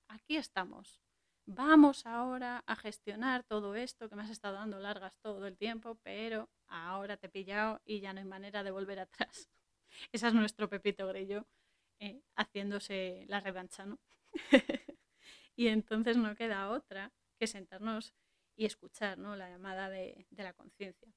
[0.08, 1.00] aquí estamos,
[1.46, 5.96] vamos ahora a gestionar todo esto que me has estado dando largas todo el tiempo,
[6.02, 9.50] pero ahora te he pillado y ya no hay manera de volver atrás.
[10.12, 11.46] Ese es nuestro Pepito Grillo
[11.98, 13.98] eh, haciéndose la revancha, ¿no?
[15.56, 18.14] y entonces no queda otra que sentarnos
[18.56, 19.36] y escuchar ¿no?
[19.36, 21.12] la llamada de, la conciencia.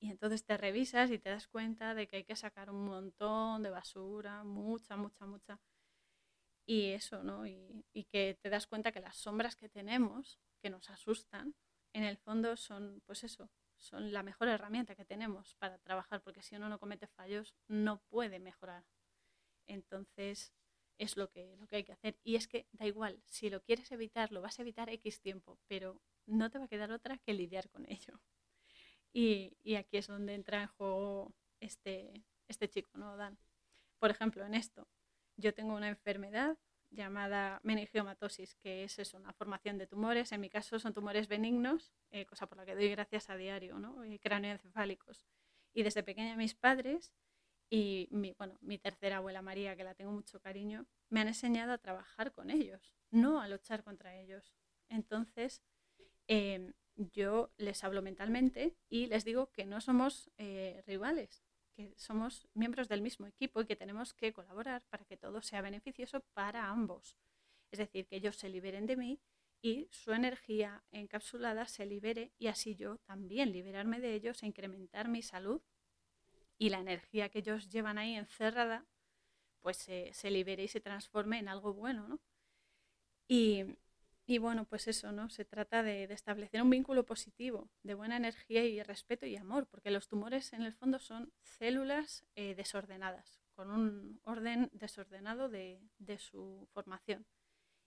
[0.00, 3.62] Y entonces te revisas y te das cuenta de que hay que sacar un montón
[3.62, 5.60] de basura, mucha, mucha, mucha
[6.66, 7.46] y eso, ¿no?
[7.46, 11.54] Y, y, que te das cuenta que las sombras que tenemos, que nos asustan,
[11.92, 13.50] en el fondo son, pues eso,
[13.82, 18.00] son la mejor herramienta que tenemos para trabajar, porque si uno no comete fallos, no
[18.08, 18.84] puede mejorar.
[19.66, 20.52] Entonces,
[20.98, 22.18] es lo que, lo que hay que hacer.
[22.22, 25.58] Y es que da igual, si lo quieres evitar, lo vas a evitar X tiempo,
[25.66, 28.20] pero no te va a quedar otra que lidiar con ello.
[29.12, 33.38] Y, y aquí es donde entra en juego este, este chico, ¿no, Dan?
[33.98, 34.88] Por ejemplo, en esto,
[35.36, 36.56] yo tengo una enfermedad
[36.92, 40.32] llamada meningiomatosis, que es eso, una formación de tumores.
[40.32, 43.78] En mi caso son tumores benignos, eh, cosa por la que doy gracias a diario,
[43.78, 44.04] ¿no?
[44.04, 45.26] Eh, cráneoencefálicos.
[45.74, 47.12] Y desde pequeña mis padres
[47.70, 51.72] y mi, bueno, mi tercera abuela María, que la tengo mucho cariño, me han enseñado
[51.72, 54.52] a trabajar con ellos, no a luchar contra ellos.
[54.88, 55.62] Entonces,
[56.26, 61.42] em, yo les hablo mentalmente y les digo que no somos eh, rivales,
[61.74, 65.62] que somos miembros del mismo equipo y que tenemos que colaborar para que todo sea
[65.62, 67.16] beneficioso para ambos.
[67.70, 69.20] Es decir, que ellos se liberen de mí
[69.62, 75.08] y su energía encapsulada se libere y así yo también liberarme de ellos e incrementar
[75.08, 75.62] mi salud
[76.58, 78.86] y la energía que ellos llevan ahí encerrada
[79.62, 82.20] pues se, libere y se transforme en algo bueno, ¿no?
[84.24, 85.28] Y bueno, pues eso, ¿no?
[85.30, 89.90] Se trata de, establecer un vínculo positivo, de buena energía y respeto y amor, porque
[89.90, 96.18] los tumores en el fondo son células eh, desordenadas, con un orden desordenado de, de
[96.18, 97.26] su formación.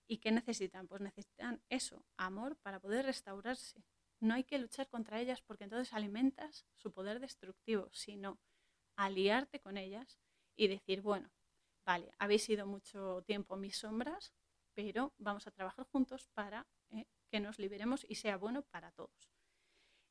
[0.07, 0.87] ¿Y qué necesitan?
[0.87, 3.83] Pues necesitan eso, amor para poder restaurarse.
[4.19, 8.39] No hay que luchar contra ellas porque entonces alimentas su poder destructivo, sino
[8.97, 10.19] aliarte con ellas
[10.55, 11.31] y decir, bueno,
[11.85, 14.33] vale, habéis sido mucho tiempo mis sombras,
[14.75, 19.31] pero vamos a trabajar juntos para eh, que nos liberemos y sea bueno para todos.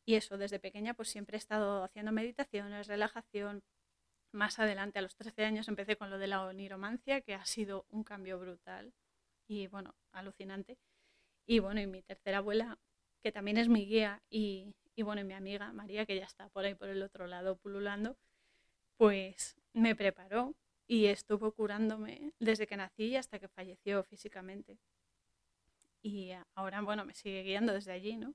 [0.04, 3.62] Y eso, desde pequeña, pues siempre he estado haciendo meditaciones, relajación.
[4.32, 7.86] Más adelante, a los 13 años, empecé con lo de la oniromancia, que ha sido
[7.88, 8.92] un cambio brutal
[9.46, 10.76] y, bueno, alucinante.
[11.46, 12.78] Y, bueno, y mi tercera abuela,
[13.22, 16.48] que también es mi guía, y, y bueno, y mi amiga María, que ya está
[16.48, 18.16] por ahí por el otro lado pululando,
[18.96, 20.54] pues me preparó
[20.86, 24.78] y estuvo curándome desde que nací hasta que falleció físicamente.
[26.02, 28.34] Y ahora, bueno, me sigue guiando desde allí, ¿no?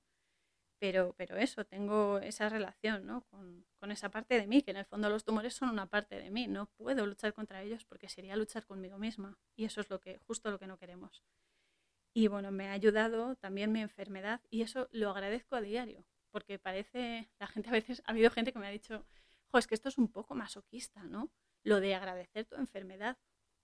[0.79, 3.21] Pero, pero eso, tengo esa relación, ¿no?
[3.29, 6.19] Con, con, esa parte de mí, que en el fondo los tumores son una parte
[6.19, 6.47] de mí.
[6.47, 9.37] No puedo luchar contra ellos porque sería luchar conmigo misma.
[9.55, 11.23] Y eso es lo que, justo lo que no queremos.
[12.13, 16.57] Y bueno, me ha ayudado también mi enfermedad y eso lo agradezco a diario, porque
[16.59, 19.05] parece, la gente a veces, ha habido gente que me ha dicho,
[19.51, 21.29] jo, es que esto es un poco masoquista, ¿no?
[21.63, 23.17] Lo de agradecer tu enfermedad,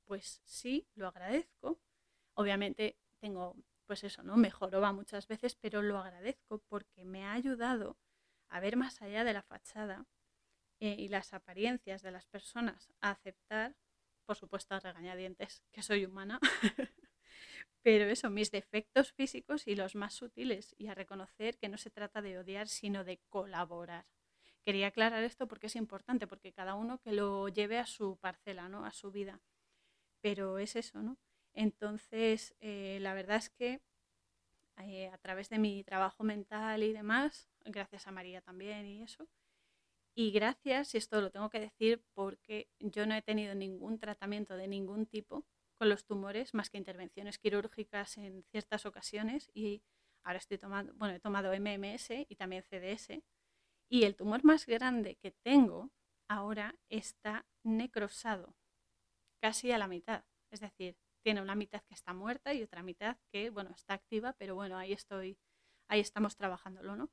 [0.05, 1.79] pues sí, lo agradezco.
[2.35, 4.37] Obviamente tengo, pues eso, ¿no?
[4.37, 7.97] Mejoró muchas veces, pero lo agradezco porque me ha ayudado
[8.49, 10.05] a ver más allá de la fachada
[10.79, 13.75] eh, y las apariencias de las personas, a aceptar,
[14.25, 16.39] por supuesto, a regañadientes, que soy humana,
[17.81, 21.91] pero eso, mis defectos físicos y los más sutiles, y a reconocer que no se
[21.91, 24.05] trata de odiar, sino de colaborar
[24.65, 28.67] quería aclarar esto porque es importante, porque cada uno que lo lleve a su parcela,
[28.67, 28.85] ¿no?
[28.85, 29.41] A su vida.
[30.21, 31.17] Pero es eso, ¿no?
[31.53, 33.81] Entonces, eh, la verdad es que
[34.77, 39.27] eh, a través de mi trabajo mental y demás, gracias a María también y eso,
[40.15, 44.55] y gracias, y esto lo tengo que decir porque yo no he tenido ningún tratamiento
[44.57, 45.45] de ningún tipo
[45.77, 49.81] con los tumores, más que intervenciones quirúrgicas en ciertas ocasiones, y
[50.23, 53.21] ahora estoy tomando, bueno, he tomado MMS y también CDS,
[53.89, 55.91] y el tumor más grande que tengo
[56.27, 58.55] ahora está necrosado,
[59.41, 60.23] casi a la mitad.
[60.51, 64.33] Es decir, tiene una mitad que está muerta y otra mitad que, bueno, está activa,
[64.33, 65.37] pero bueno, ahí estoy,
[65.87, 67.11] ahí estamos trabajándolo, ¿no?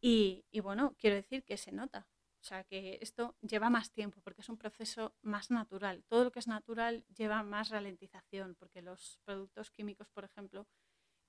[0.00, 2.08] Y, y bueno, quiero decir que se nota.
[2.40, 6.04] O sea, que esto lleva más tiempo porque es un proceso más natural.
[6.08, 10.66] Todo lo que es natural lleva más ralentización porque los productos químicos, por ejemplo,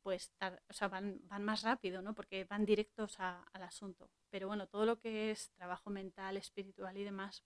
[0.02, 2.14] pues van, van, más rápido, ¿no?
[2.14, 4.10] Porque van directos al asunto.
[4.30, 7.44] Pero bueno, todo lo que es trabajo mental, espiritual y demás,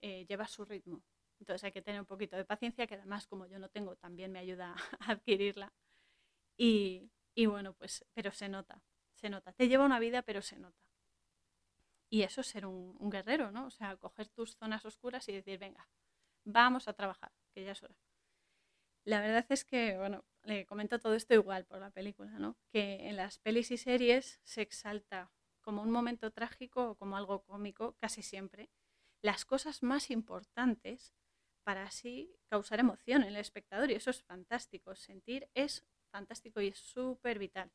[0.00, 1.02] eh, lleva su ritmo.
[1.38, 4.32] Entonces hay que tener un poquito de paciencia, que además como yo no tengo, también
[4.32, 5.72] me ayuda a adquirirla.
[6.56, 8.82] Y, y bueno, pues, pero se nota,
[9.14, 9.52] se nota.
[9.52, 10.82] Te lleva una vida, pero se nota.
[12.08, 13.66] Y eso es ser un, un guerrero, ¿no?
[13.66, 15.88] O sea, coger tus zonas oscuras y decir, venga,
[16.44, 17.96] vamos a trabajar, que ya es hora.
[19.04, 22.56] La verdad es que, bueno, le comento todo esto igual por la película, ¿no?
[22.70, 27.42] Que en las pelis y series se exalta como un momento trágico o como algo
[27.42, 28.70] cómico, casi siempre,
[29.22, 31.14] las cosas más importantes
[31.64, 33.90] para así causar emoción en el espectador.
[33.90, 34.94] Y eso es fantástico.
[34.94, 37.72] Sentir es fantástico y es súper vital.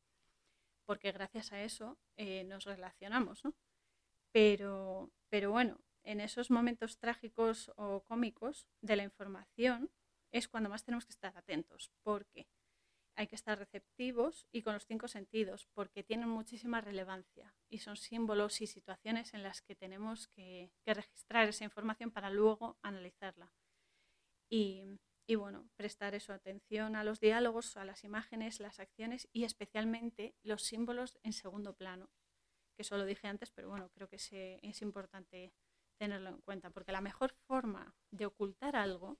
[0.86, 3.54] Porque gracias a eso eh, nos relacionamos, ¿no?
[4.32, 9.92] Pero, pero bueno, en esos momentos trágicos o cómicos de la información,
[10.32, 12.48] es cuando más tenemos que estar atentos, porque
[13.16, 17.98] hay que estar receptivos y con los cinco sentidos, porque tienen muchísima relevancia y son
[17.98, 23.54] símbolos y situaciones en las que tenemos que, registrar esa información para luego analizarla.
[24.50, 24.98] Y,
[25.36, 30.64] bueno, prestar eso atención a los diálogos, a las imágenes, las acciones y especialmente los
[30.64, 32.10] símbolos en segundo plano,
[32.76, 34.18] que eso lo dije antes, pero bueno, creo que
[34.62, 35.54] es importante
[35.98, 39.20] tenerlo en cuenta, porque la mejor forma de ocultar algo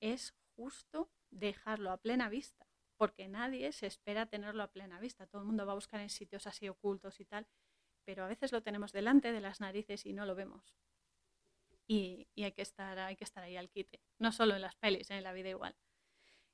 [0.00, 2.66] es justo dejarlo a plena vista,
[2.96, 5.26] porque nadie se espera tenerlo a plena vista.
[5.26, 7.46] Todo el mundo va a buscar en sitios así ocultos y tal,
[8.04, 10.76] pero a veces lo tenemos delante de las narices y no lo vemos.
[11.86, 15.10] Y, hay, que estar, hay que estar ahí al quite, no solo en las pelis,
[15.10, 15.76] en la vida igual.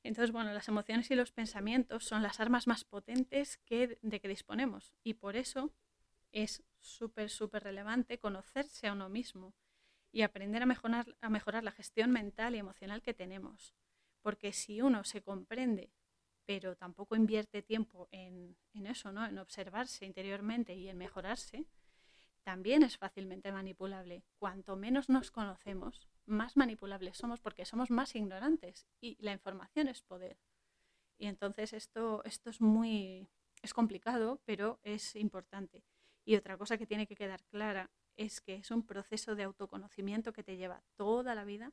[0.03, 4.29] Entonces, bueno, las emociones y los pensamientos son las armas más potentes que, de que
[4.29, 5.73] disponemos y por eso
[6.33, 9.55] es súper, súper relevante conocerse a uno mismo
[10.11, 13.75] y aprender a mejorar, a mejorar la gestión mental y emocional que tenemos.
[14.23, 15.93] Porque si uno se comprende,
[16.51, 19.25] pero tampoco invierte tiempo en, en eso, ¿no?
[19.25, 21.65] en observarse interiormente y en mejorarse,
[22.43, 24.25] también es fácilmente manipulable.
[24.37, 30.03] Cuanto menos nos conocemos, más manipulables somos porque somos más ignorantes y la información es
[30.03, 30.41] poder.
[31.19, 33.29] Y entonces esto, esto es muy,
[33.63, 35.85] es complicado, pero es importante.
[36.25, 40.33] Y otra cosa que tiene que quedar clara es que es un proceso de autoconocimiento
[40.33, 41.73] que te lleva toda la vida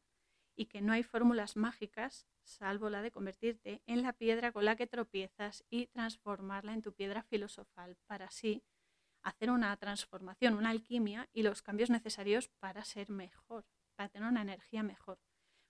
[0.58, 4.76] y que no hay fórmulas mágicas salvo la de convertirte en la piedra con la
[4.76, 8.64] que tropiezas y transformarla en tu piedra filosofal para así
[9.22, 14.42] hacer una transformación, una alquimia y los cambios necesarios para ser mejor, para tener una
[14.42, 15.20] energía mejor.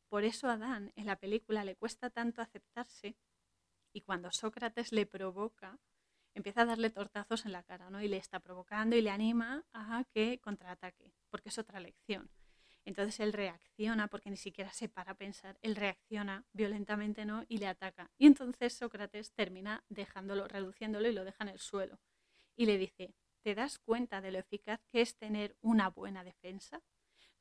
[0.10, 3.18] Por eso a Adán en la película le cuesta tanto aceptarse
[3.92, 5.80] y cuando Sócrates le provoca,
[6.34, 8.02] empieza a darle tortazos en la cara, ¿no?
[8.02, 12.30] Y le está provocando y le anima a que contraataque, porque es otra lección.
[12.88, 17.44] Entonces él reacciona, porque ni siquiera se para a pensar, él reacciona violentamente, ¿no?
[17.50, 18.10] Y le ataca.
[18.18, 22.00] Y entonces Sócrates termina dejándolo, reduciéndolo y lo deja en el suelo.
[22.56, 26.82] Y le dice, ¿te das cuenta de lo eficaz que es tener una buena defensa?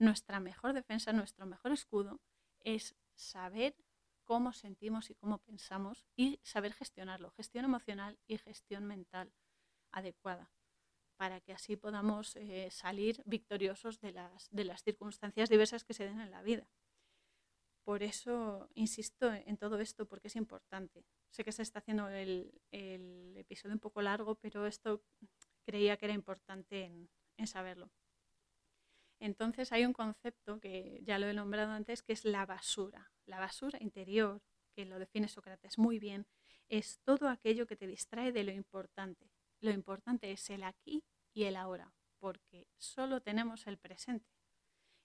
[0.00, 2.20] Nuestra mejor defensa, nuestro mejor escudo
[2.58, 3.76] es saber
[4.24, 9.32] cómo sentimos y cómo pensamos y saber gestionarlo, gestión emocional y gestión mental
[9.92, 10.50] adecuada,
[11.16, 16.04] para que así podamos eh, salir victoriosos de las, de las circunstancias diversas que se
[16.04, 16.68] den en la vida.
[17.84, 21.04] Por eso insisto en todo esto, porque es importante.
[21.30, 22.52] Sé que se está haciendo el,
[23.36, 25.02] episodio un poco largo, pero esto
[25.64, 26.84] creía que era importante
[27.36, 27.90] en saberlo.
[29.20, 33.12] Entonces hay un concepto que ya lo he nombrado antes, que es la basura.
[33.24, 34.42] La basura interior,
[34.74, 36.26] que lo define Sócrates muy bien,
[36.68, 39.30] es todo aquello que te distrae de lo importante.
[39.60, 44.30] Lo importante es el aquí y el ahora, porque solo tenemos el presente.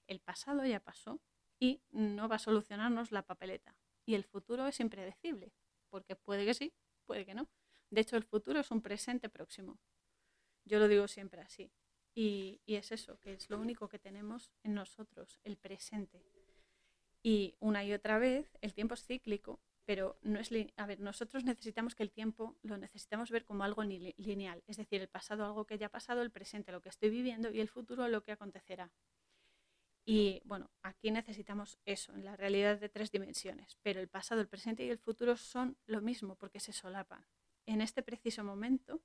[0.07, 1.21] El pasado ya pasó
[1.59, 3.75] y no va a solucionarnos la papeleta.
[4.05, 5.53] Y el futuro es impredecible,
[5.89, 6.73] porque puede que sí,
[7.05, 7.47] puede que no.
[7.89, 9.79] De hecho, el futuro es un presente próximo.
[10.65, 11.71] Yo lo digo siempre así.
[12.13, 16.25] Y, es eso, que es lo único que tenemos en nosotros, el presente.
[17.23, 21.43] Y una y otra vez, el tiempo es cíclico, pero no es a ver, nosotros
[21.43, 25.65] necesitamos que el tiempo lo necesitamos ver como algo lineal, es decir, el pasado algo
[25.65, 28.31] que ya ha pasado, el presente lo que estoy viviendo y el futuro lo que
[28.31, 28.91] acontecerá.
[30.05, 34.47] Y bueno, aquí necesitamos eso, en la realidad de tres dimensiones, pero el pasado, el
[34.47, 37.25] presente y el futuro son lo mismo porque se solapan.
[37.65, 39.01] En este preciso momento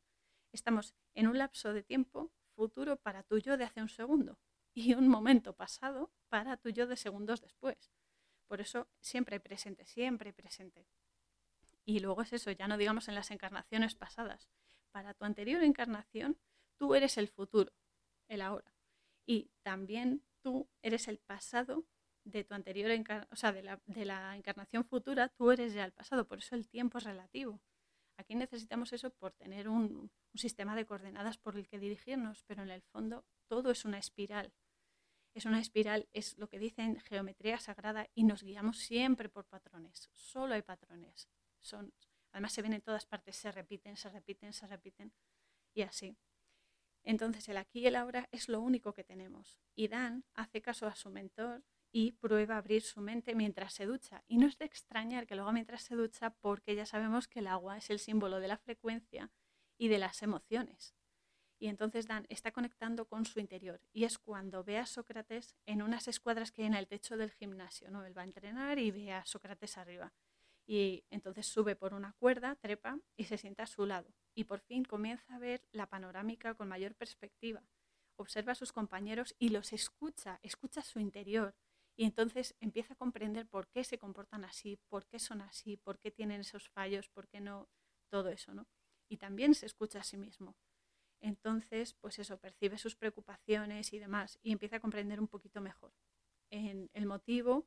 [0.53, 4.39] estamos en un lapso de tiempo futuro para tu yo de hace un segundo
[4.74, 7.93] y un momento pasado para tu yo de segundos después.
[8.47, 10.87] Por eso siempre presente, siempre presente.
[11.85, 14.49] Y luego es eso, ya no digamos en las encarnaciones pasadas.
[14.91, 16.39] Para tu anterior encarnación,
[16.77, 17.73] tú eres el futuro,
[18.29, 18.73] el ahora.
[19.25, 21.85] Y también tú eres el pasado
[22.25, 25.85] de tu anterior encarnación, o sea, de la, de la encarnación futura, tú eres ya
[25.85, 26.27] el pasado.
[26.27, 27.61] Por eso el tiempo es relativo.
[28.17, 32.69] Aquí necesitamos eso por tener un, sistema de coordenadas por el que dirigirnos, pero en
[32.69, 34.53] el fondo todo es una espiral.
[35.37, 40.09] Es una espiral, es lo que dicen geometría sagrada y nos guiamos siempre por patrones.
[40.14, 41.28] Solo hay patrones.
[41.61, 41.93] Son,
[42.32, 45.12] además se ven en todas partes, se repiten, se repiten, se repiten
[45.74, 46.16] y así.
[47.03, 49.61] Entonces el aquí y el ahora es lo único que tenemos.
[49.74, 51.62] Y Dan hace caso a su mentor
[51.93, 54.24] y prueba a abrir su mente mientras se ducha.
[54.26, 57.41] Y no es de extrañar que lo haga mientras se ducha porque ya sabemos que
[57.41, 59.30] el agua es el símbolo de la frecuencia
[59.76, 60.95] y de las emociones.
[61.59, 63.81] Y entonces Dan está conectando con su interior.
[63.93, 67.33] Y es cuando ve a Sócrates en unas escuadras que hay en el techo del
[67.33, 67.91] gimnasio.
[67.91, 68.05] ¿no?
[68.05, 70.13] Él va a entrenar y ve a Sócrates arriba.
[70.67, 74.13] Y entonces sube por una cuerda, trepa y se sienta a su lado.
[74.35, 77.63] Y por fin comienza a ver la panorámica con mayor perspectiva.
[78.17, 81.55] Observa a sus compañeros y los escucha, escucha su interior
[81.97, 85.99] y entonces empieza a comprender por qué se comportan así, por qué son así, por
[85.99, 87.69] qué tienen esos fallos, por qué no,
[88.11, 88.67] todo eso, ¿no?
[89.09, 90.55] Y también se escucha a sí mismo.
[91.21, 95.93] Entonces, pues eso, percibe sus preocupaciones y demás y empieza a comprender un poquito mejor.
[96.51, 97.67] En el motivo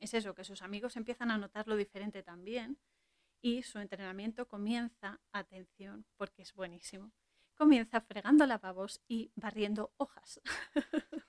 [0.00, 2.78] es eso, que sus amigos empiezan a notar lo diferente también
[3.40, 7.12] y su entrenamiento comienza, atención, porque es buenísimo,
[7.54, 10.40] comienza fregando lavabos y barriendo hojas.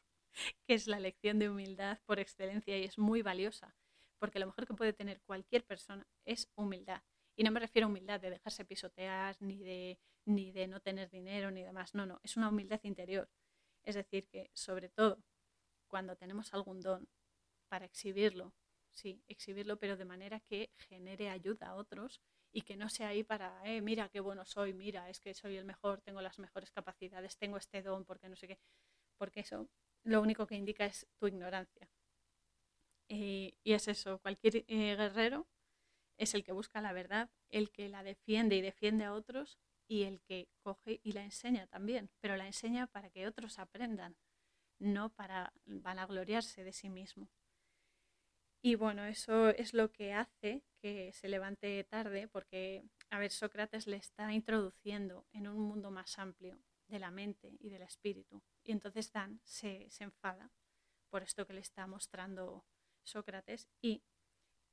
[0.68, 3.76] que es la lección de humildad por excelencia y es muy valiosa,
[4.20, 7.02] porque lo mejor que puede tener cualquier persona es humildad.
[7.38, 11.10] Y no me refiero a humildad de dejarse pisotear, ni de, ni de no tener
[11.12, 11.94] dinero, ni demás.
[11.94, 13.30] No, no, es una humildad interior.
[13.86, 15.24] Es decir, que sobre todo
[15.88, 17.08] cuando tenemos algún don
[17.70, 18.54] para exhibirlo,
[18.94, 22.22] sí, exhibirlo, pero de manera que genere ayuda a otros
[22.52, 25.58] y que no sea ahí para, eh, mira qué bueno soy, mira, es que soy
[25.58, 28.60] el mejor, tengo las mejores capacidades, tengo este don, porque no sé qué,
[29.18, 29.70] porque eso
[30.04, 31.88] lo único que indica es tu ignorancia.
[33.10, 35.48] y es eso, cualquier eh, guerrero
[36.18, 40.04] es el que busca la verdad, el que la defiende y defiende a otros y
[40.04, 44.18] el que coge y la enseña también, pero la enseña para que otros aprendan,
[44.80, 47.30] no para vanagloriarse de sí mismo.
[48.62, 53.88] Y bueno, eso es lo que hace que se levante tarde, porque, a ver, Sócrates
[53.88, 58.42] le está introduciendo en un mundo más amplio de la mente y del espíritu.
[58.64, 60.52] Y entonces Dan se, se enfada
[61.10, 62.66] por esto que le está mostrando
[63.04, 64.04] Sócrates y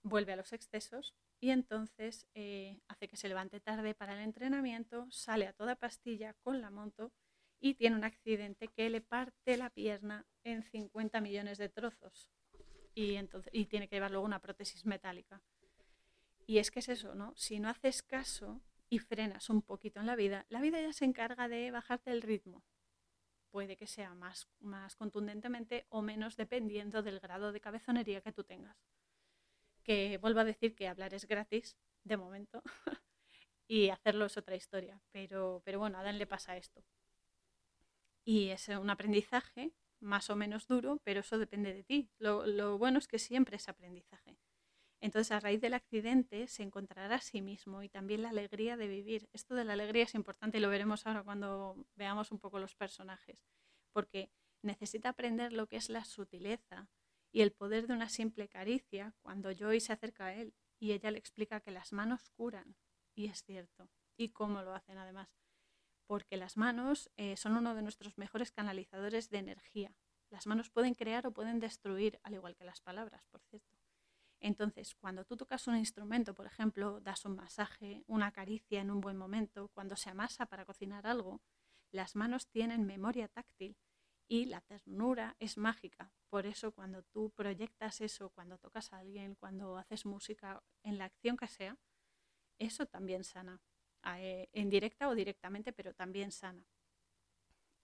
[0.02, 5.06] vuelve a los excesos y entonces eh, hace que se levante tarde para el entrenamiento,
[5.10, 7.12] sale a toda pastilla con la moto
[7.60, 12.30] y tiene un accidente que le parte la pierna en 50 millones de trozos
[12.94, 15.42] y, entonces, y tiene que llevar luego una prótesis metálica.
[16.46, 17.32] Y es que es eso, ¿no?
[17.36, 21.04] Si no haces caso y frenas un poquito en la vida, la vida ya se
[21.04, 22.62] encarga de bajarte el ritmo.
[23.50, 28.44] Puede que sea más, más contundentemente o menos dependiendo del grado de cabezonería que tú
[28.44, 28.76] tengas
[29.84, 32.62] que vuelvo a decir que hablar es gratis, de momento,
[33.68, 35.00] y hacerlo es otra historia.
[35.12, 36.84] Pero, pero bueno, a Dan le pasa esto.
[38.24, 42.10] Y es un aprendizaje más o menos duro, pero eso depende de ti.
[42.18, 44.38] Lo, lo, bueno es que siempre es aprendizaje.
[45.00, 48.88] Entonces, a raíz del accidente, se encontrará a sí mismo y también la alegría de
[48.88, 49.28] vivir.
[49.32, 52.74] Esto de la alegría es importante y lo veremos ahora cuando veamos un poco los
[52.74, 53.38] personajes,
[53.92, 54.30] porque
[54.62, 56.88] necesita aprender lo que es la sutileza,
[57.34, 61.10] y el poder de una simple caricia cuando Joy se acerca a él y ella
[61.10, 62.76] le explica que las manos curan.
[63.12, 63.90] Y es cierto.
[64.16, 65.28] ¿Y cómo lo hacen además?
[66.06, 69.96] Porque las manos eh, son uno de nuestros mejores canalizadores de energía.
[70.30, 73.80] Las manos pueden crear o pueden destruir, al igual que las palabras, por cierto.
[74.38, 79.00] Entonces, cuando tú tocas un instrumento, por ejemplo, das un masaje, una caricia en un
[79.00, 81.40] buen momento, cuando se amasa para cocinar algo,
[81.90, 83.76] las manos tienen memoria táctil
[84.28, 86.12] y la ternura es mágica.
[86.28, 91.06] Por eso cuando tú proyectas eso, cuando tocas a alguien, cuando haces música, en la
[91.06, 91.78] acción que sea,
[92.58, 93.60] eso también sana.
[94.18, 96.66] Eh, en directa o directamente, pero también sana.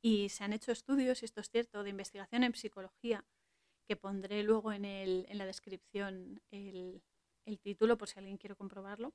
[0.03, 3.24] Y se han hecho estudios, y esto es cierto, de investigación en psicología,
[3.86, 7.03] que pondré luego en, el, en la descripción el,
[7.45, 9.14] el, título por si alguien quiere comprobarlo,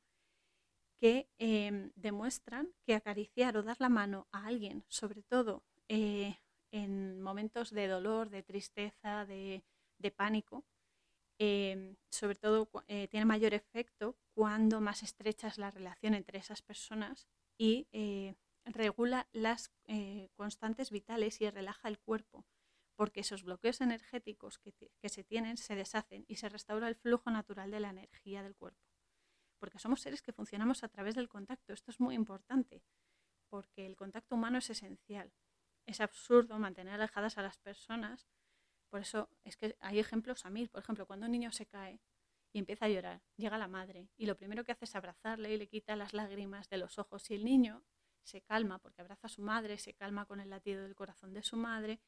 [0.98, 6.38] que em, demuestran que acariciar o dar la mano a alguien, sobre todo eh,
[6.76, 9.64] en momentos de dolor, de tristeza, de,
[10.18, 10.66] pánico,
[11.40, 16.62] em, sobre todo eh, tiene mayor efecto cuando más estrecha es la relación entre esas
[16.62, 22.46] personas y eh, regula las eh, constantes vitales y relaja el cuerpo,
[22.98, 27.32] porque esos bloqueos energéticos que, que se tienen se deshacen y se restaura el flujo
[27.32, 28.84] natural de la energía del cuerpo.
[29.60, 31.72] Porque somos seres que funcionamos a través del contacto.
[31.72, 32.84] Esto es muy importante,
[33.50, 35.32] porque el contacto humano es esencial
[35.86, 38.28] es absurdo mantener alejadas a las personas.
[38.90, 40.68] Por eso es que hay ejemplos a mí.
[40.68, 42.02] Por ejemplo, cuando un niño se cae
[42.52, 45.58] y empieza a llorar, llega la madre y lo primero que hace es abrazarle y
[45.58, 47.30] le quita las lágrimas de los ojos.
[47.30, 47.84] Y el niño
[48.24, 51.44] se calma porque abraza a su madre, se calma con el latido del corazón de
[51.44, 52.00] su madre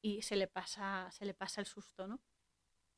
[0.00, 2.20] y se le pasa, se le pasa el susto, ¿no?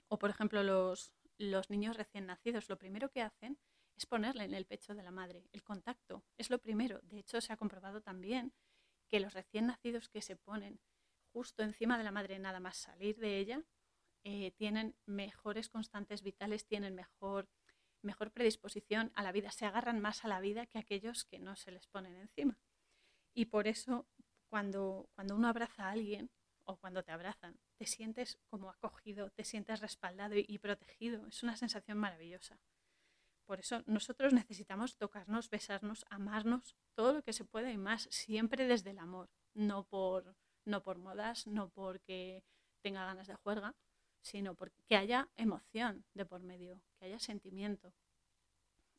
[0.08, 3.58] O por ejemplo, los, los niños recién nacidos, lo primero que hacen
[3.96, 5.48] es ponerle en el pecho de la madre.
[5.52, 7.00] El contacto es lo primero.
[7.02, 8.52] De hecho, se ha comprobado también
[9.12, 10.80] que los recién nacidos que se ponen
[11.34, 13.62] justo encima de la madre nada más salir de ella,
[14.24, 17.46] eh, tienen mejores constantes vitales, tienen mejor,
[18.00, 21.56] mejor predisposición a la vida, se agarran más a la vida que aquellos que no
[21.56, 22.58] se les ponen encima.
[23.34, 24.06] Y por eso
[24.48, 26.30] cuando, cuando uno abraza a alguien
[26.64, 31.26] o cuando te abrazan, te sientes como acogido, te sientes respaldado y protegido.
[31.26, 32.58] Es una sensación maravillosa.
[33.46, 38.66] Por eso nosotros necesitamos tocarnos, besarnos, amarnos, todo lo que se pueda y más, siempre
[38.66, 42.44] desde el amor, no por, no por modas, no porque
[42.82, 43.74] tenga ganas de juerga,
[44.22, 47.92] sino porque haya emoción de por medio, que haya sentimiento.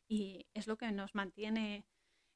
[0.07, 1.85] Y es lo que nos mantiene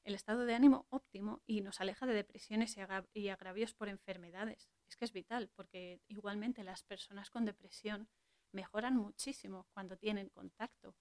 [0.04, 2.76] el estado de ánimo óptimo y nos aleja de depresiones
[3.12, 4.70] y agravios por enfermedades.
[4.88, 8.08] Es que es vital, porque igualmente las personas con depresión
[8.52, 10.96] mejoran muchísimo cuando tienen contacto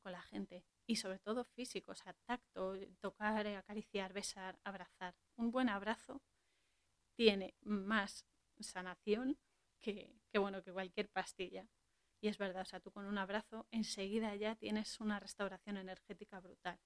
[0.00, 5.14] con la gente y sobre todo físico, o sea, tacto, tocar, acariciar, besar, abrazar.
[5.36, 6.22] Un buen abrazo
[7.14, 8.26] tiene más
[8.58, 9.38] sanación
[9.80, 11.68] que, bueno, que cualquier pastilla.
[12.20, 16.40] Y es verdad, o sea, tú con un abrazo enseguida ya tienes una restauración energética
[16.40, 16.78] brutal.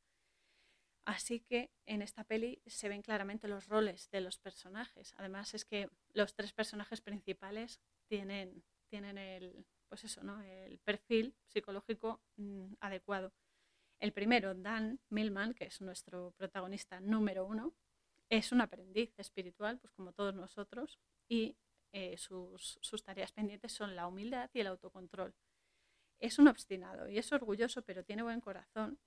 [1.07, 5.13] Así que en esta peli se ven claramente los roles de los personajes.
[5.19, 10.43] Además es que los tres personajes principales tienen, tienen el, pues eso, ¿no?
[10.43, 13.33] el perfil psicológico mm, adecuado.
[14.01, 17.77] El primero, Dan Millman, que es nuestro protagonista número uno,
[18.29, 21.57] es un aprendiz espiritual, pues como todos nosotros, y
[21.93, 25.33] eh, sus, sus tareas pendientes son la humildad y el autocontrol.
[26.19, 28.99] Es un obstinado y es orgulloso, pero tiene buen corazón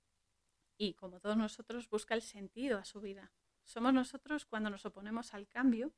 [0.78, 3.30] y, como todos nosotros, busca el sentido a su vida.
[3.62, 5.92] Somos nosotros cuando nos oponemos al cambio,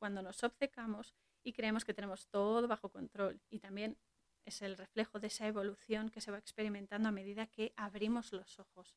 [0.00, 1.14] cuando nos obcecamos
[1.44, 3.96] y creemos que tenemos todo bajo control y también
[4.44, 8.58] es el reflejo de esa evolución que se va experimentando a medida que abrimos los
[8.58, 8.96] ojos,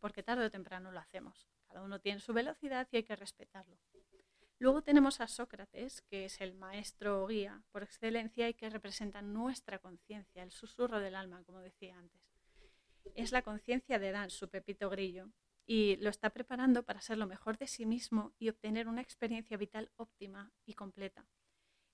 [0.00, 1.48] porque tarde o temprano lo hacemos.
[1.66, 3.78] Cada uno tiene su velocidad y hay que respetarlo.
[4.58, 9.20] Luego tenemos a Sócrates, que es el maestro o guía por excelencia y que representa
[9.20, 12.22] nuestra conciencia, el susurro del alma, como decía antes.
[13.14, 15.30] Es la conciencia de Dan, su pepito grillo,
[15.66, 19.56] y lo está preparando para ser lo mejor de sí mismo y obtener una experiencia
[19.56, 21.26] vital óptima y completa.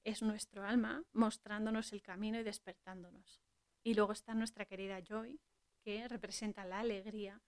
[0.05, 3.41] Es nuestro alma mostrándonos el camino y despertándonos.
[3.83, 5.41] Y luego está nuestra querida Joy,
[5.83, 7.41] que representa la alegría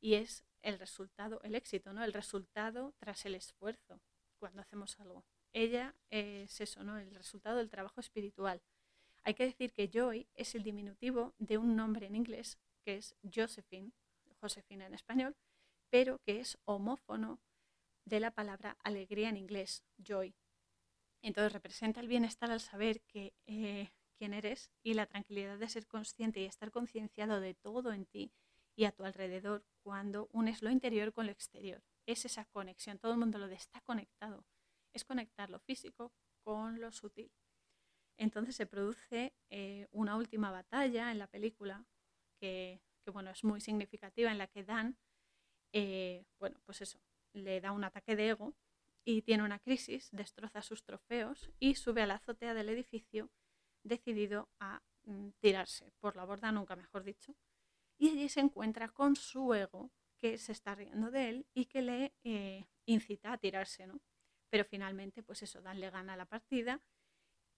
[0.00, 2.04] y es el resultado, el éxito, ¿no?
[2.04, 4.00] El resultado tras el esfuerzo
[4.38, 5.24] cuando hacemos algo.
[5.52, 6.98] Ella es eso, ¿no?
[6.98, 8.62] El resultado del trabajo espiritual.
[9.24, 13.14] Hay que decir que Joy es el diminutivo de un nombre en inglés que es
[13.22, 13.92] Josephine,
[14.40, 15.36] Josefina en español,
[15.90, 17.40] pero que es homófono
[18.04, 20.34] de la palabra alegría en inglés, joy.
[21.22, 25.86] Entonces representa el bienestar al saber que eh, quién eres y la tranquilidad de ser
[25.86, 28.32] consciente y estar concienciado de todo en ti
[28.76, 31.82] y a tu alrededor cuando unes lo interior con lo exterior.
[32.06, 34.44] Es esa conexión, todo el mundo lo de está conectado.
[34.92, 36.12] Es conectar lo físico
[36.42, 37.32] con lo sutil.
[38.16, 41.86] Entonces se produce eh, una última batalla en la película
[42.40, 42.80] que,
[43.12, 44.96] bueno, es muy significativa, en la que Dan,
[45.72, 47.00] eh, bueno, pues eso,
[47.32, 48.54] le da un ataque de ego
[49.10, 53.30] y tiene una crisis, destroza sus trofeos y sube a la azotea del edificio
[53.82, 57.34] decidido a mm, tirarse por la borda, nunca mejor dicho,
[57.96, 61.80] y allí se encuentra con su ego que se está riendo de él y que
[61.80, 63.98] le eh, incita a tirarse, ¿no?
[64.50, 66.82] Pero finalmente, pues eso, Dan le gana la partida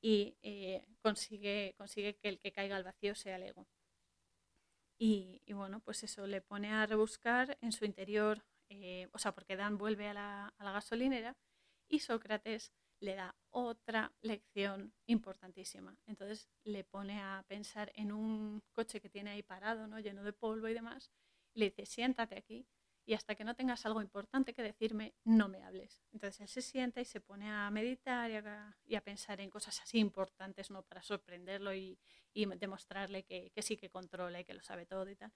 [0.01, 3.67] y eh, consigue, consigue que el que caiga al vacío sea el ego.
[5.03, 9.57] Y, bueno, pues eso le pone a rebuscar en su interior, eh, o sea, porque
[9.57, 11.37] Dan vuelve a la, gasolinera
[11.89, 15.97] y Sócrates le da otra lección importantísima.
[16.07, 19.99] Entonces le pone a pensar en un coche que tiene ahí parado, ¿no?
[19.99, 21.11] lleno de polvo y demás,
[21.55, 22.67] y le dice, siéntate aquí
[23.07, 26.01] y hasta que no tengas algo importante que decirme, no me hables.
[26.13, 28.31] Entonces él se sienta y se pone a meditar
[28.87, 30.83] y a, pensar en cosas así importantes, ¿no?
[30.85, 31.99] Para sorprenderlo y,
[32.33, 35.33] demostrarle que, que, sí que controla y que lo sabe todo y tal.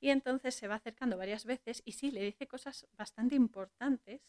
[0.00, 4.22] Y entonces se va acercando varias veces y sí, le dice cosas bastante importantes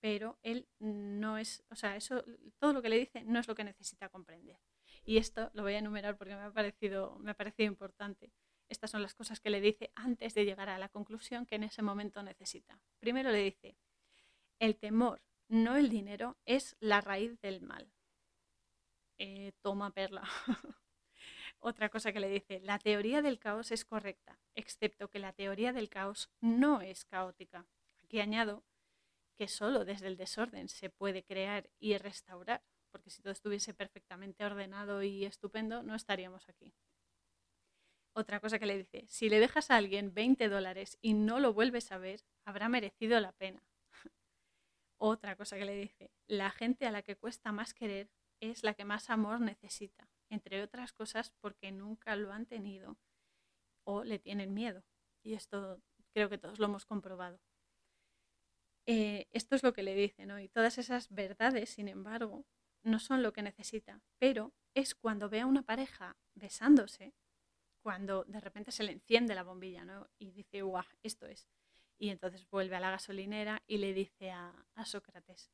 [0.00, 2.24] pero él no es, o sea, eso,
[2.58, 4.58] todo lo que le dice no es lo que necesita comprender.
[5.04, 8.32] Y esto lo voy a enumerar porque me ha parecido, me ha parecido importante.
[8.68, 11.64] Estas son las cosas que le dice antes de llegar a la conclusión que en
[11.64, 12.80] ese momento necesita.
[12.98, 13.76] Primero le dice,
[14.58, 17.92] el temor, no el dinero, es la raíz del mal.
[19.18, 20.22] Eh, toma perla.
[21.64, 25.72] Otra cosa que le dice, la teoría del caos es correcta, excepto que la teoría
[25.72, 27.68] del caos no es caótica.
[28.02, 28.64] Aquí añado
[29.36, 34.44] que solo desde el desorden se puede crear y restaurar, porque si todo estuviese perfectamente
[34.44, 36.74] ordenado y estupendo, no estaríamos aquí.
[38.12, 41.52] Otra cosa que le dice, si le dejas a alguien 20 dólares y no lo
[41.52, 43.62] vuelves a ver, habrá merecido la pena.
[44.98, 48.10] Otra cosa que le dice, la gente a la que cuesta más querer
[48.40, 52.98] es la que más amor necesita, entre otras cosas porque nunca lo han tenido
[53.84, 54.82] o le tienen miedo.
[55.22, 57.38] Y esto creo que todos lo hemos comprobado.
[58.86, 60.40] Eh, esto es lo que le dice, ¿no?
[60.40, 62.46] Y todas esas verdades, sin embargo,
[62.82, 67.14] no son lo que necesita, pero es cuando ve a una pareja besándose,
[67.82, 70.08] cuando de repente se le enciende la bombilla, ¿no?
[70.18, 71.46] Y dice, guau, esto es.
[71.98, 74.52] Y entonces vuelve a la gasolinera y le dice a,
[74.84, 75.52] Sócrates,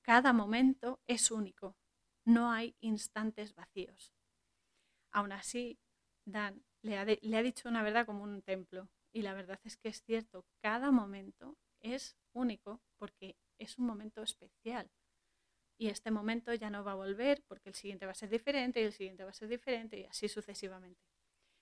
[0.00, 1.76] cada momento es único,
[2.24, 4.12] no hay instantes vacíos.
[5.10, 5.78] Aún así,
[6.24, 9.76] Dan le ha, le ha dicho una verdad como un templo, y la verdad es
[9.76, 14.90] que es cierto, cada momento es único porque es un momento especial.
[15.78, 18.80] Y este momento ya no va a volver porque el siguiente va a ser diferente
[18.80, 21.00] y el siguiente va a ser diferente y así sucesivamente.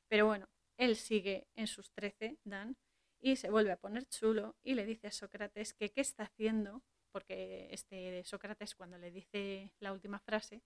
[0.08, 2.76] Pero bueno, él sigue en sus trece, Dan,
[3.20, 6.82] y se vuelve a poner chulo y le dice a Sócrates que qué está haciendo,
[7.10, 10.62] porque este Sócrates cuando le dice la última frase,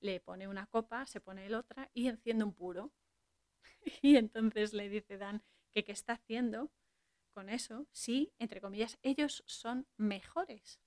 [0.00, 2.92] le pone una copa, se pone el otra y enciende un puro.
[4.02, 6.70] y entonces le dice Dan que qué está haciendo
[7.32, 10.80] con eso, sí, entre comillas, ellos son mejores.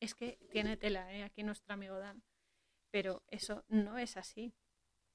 [0.00, 1.22] Es que tiene tela, ¿eh?
[1.22, 2.22] aquí nuestro amigo Dan.
[2.90, 4.54] Pero eso no es así.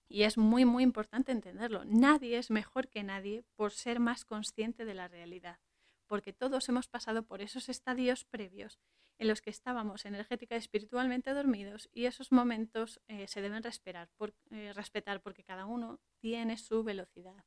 [0.07, 1.85] Y es muy, muy importante entenderlo.
[1.85, 5.59] Nadie es mejor que nadie por ser más consciente de la realidad.
[6.07, 8.79] Porque todos hemos pasado por esos estadios previos
[9.19, 14.09] en los que estábamos energética y espiritualmente dormidos y esos momentos eh, se deben respetar,
[14.49, 17.45] eh, respetar porque cada uno tiene su velocidad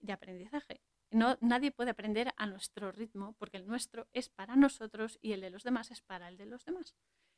[0.00, 5.32] de aprendizaje nadie puede aprender a nuestro ritmo porque el nuestro es para nosotros y
[5.32, 6.94] el de los demás es para el de los demás.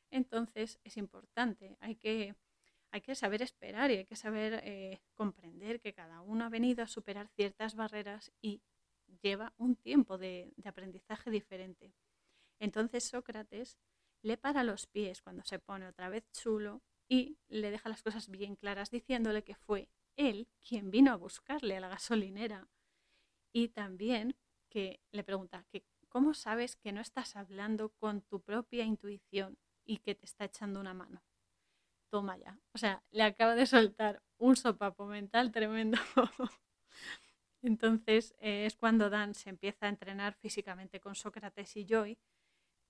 [0.09, 2.35] Entonces es importante, hay que,
[2.91, 6.83] hay que saber esperar y hay que saber eh, comprender que cada uno ha venido
[6.83, 8.61] a superar ciertas barreras y
[9.21, 11.93] lleva un tiempo de aprendizaje diferente.
[12.61, 13.79] Entonces Sócrates
[14.21, 18.29] le para los pies cuando se pone otra vez chulo y le deja las cosas
[18.29, 22.69] bien claras diciéndole que fue él quien vino a buscarle a la gasolinera
[23.51, 24.37] y también
[24.69, 29.97] que le pregunta que cómo sabes que no estás hablando con tu propia intuición y
[29.97, 31.23] que te está echando una mano.
[32.11, 32.59] Toma ya.
[32.73, 35.97] O sea, le acaba de soltar un sopapo mental tremendo.
[37.63, 42.19] Entonces eh, es cuando Dan se empieza a entrenar físicamente con Sócrates y Joy,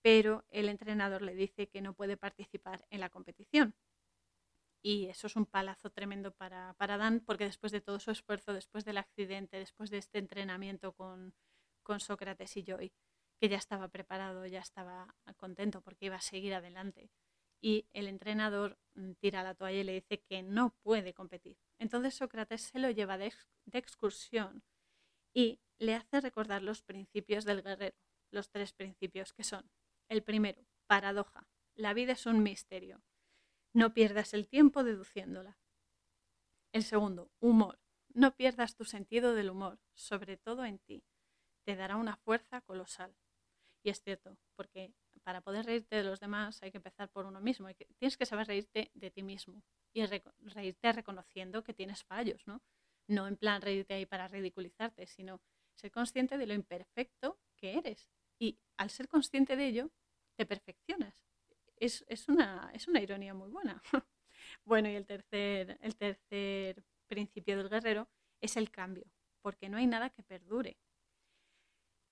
[0.01, 3.75] pero el entrenador le dice que no puede participar en la competición.
[4.83, 8.53] Y eso es un palazo tremendo para, para Dan, porque después de todo su esfuerzo,
[8.53, 11.35] después del accidente, después de este entrenamiento con,
[11.83, 12.91] con Sócrates y Joy,
[13.39, 17.11] que ya estaba preparado, ya estaba contento porque iba a seguir adelante.
[17.61, 21.57] Y el entrenador mm, tira la toalla y le dice que no puede competir.
[21.77, 23.33] Entonces Sócrates se lo lleva de,
[23.65, 24.63] de excursión
[25.33, 27.95] y le hace recordar los principios del guerrero,
[28.31, 29.69] los tres principios que son,
[30.11, 33.01] el primero, paradoja, la vida es un misterio,
[33.71, 35.57] no pierdas el tiempo deduciéndola.
[36.73, 37.79] El segundo, humor,
[38.13, 41.05] no pierdas tu sentido del humor, sobre todo en ti,
[41.63, 43.15] te dará una fuerza colosal.
[43.83, 44.93] Y es cierto, porque
[45.23, 47.69] para poder reírte de los demás hay que empezar por uno mismo.
[47.97, 49.63] tienes que saber reírte de ti mismo
[49.93, 52.61] y reírte reconociendo que tienes fallos, ¿no?
[53.07, 55.41] No en plan reírte ahí para ridiculizarte, sino
[55.73, 58.09] ser consciente de lo imperfecto que eres.
[58.37, 59.91] Y al ser consciente de ello,
[60.41, 61.13] te perfeccionas.
[61.75, 63.81] Es, una, es una ironía muy buena.
[64.65, 68.09] bueno, y el tercer, el tercer principio del guerrero
[68.39, 69.05] es el cambio,
[69.43, 70.77] porque no hay nada que perdure.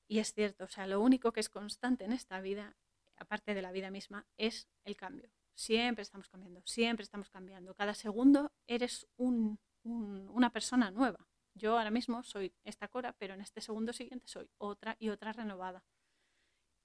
[0.08, 2.78] Y es cierto, o sea, lo único que es constante en esta vida,
[3.18, 5.32] aparte de la vida misma, es el cambio.
[5.56, 7.74] Siempre estamos cambiando, siempre estamos cambiando.
[7.74, 11.28] Cada segundo eres una persona nueva.
[11.56, 15.34] Yo ahora mismo soy esta Cora, pero en este segundo siguiente soy otra y otra
[15.34, 15.84] renovada.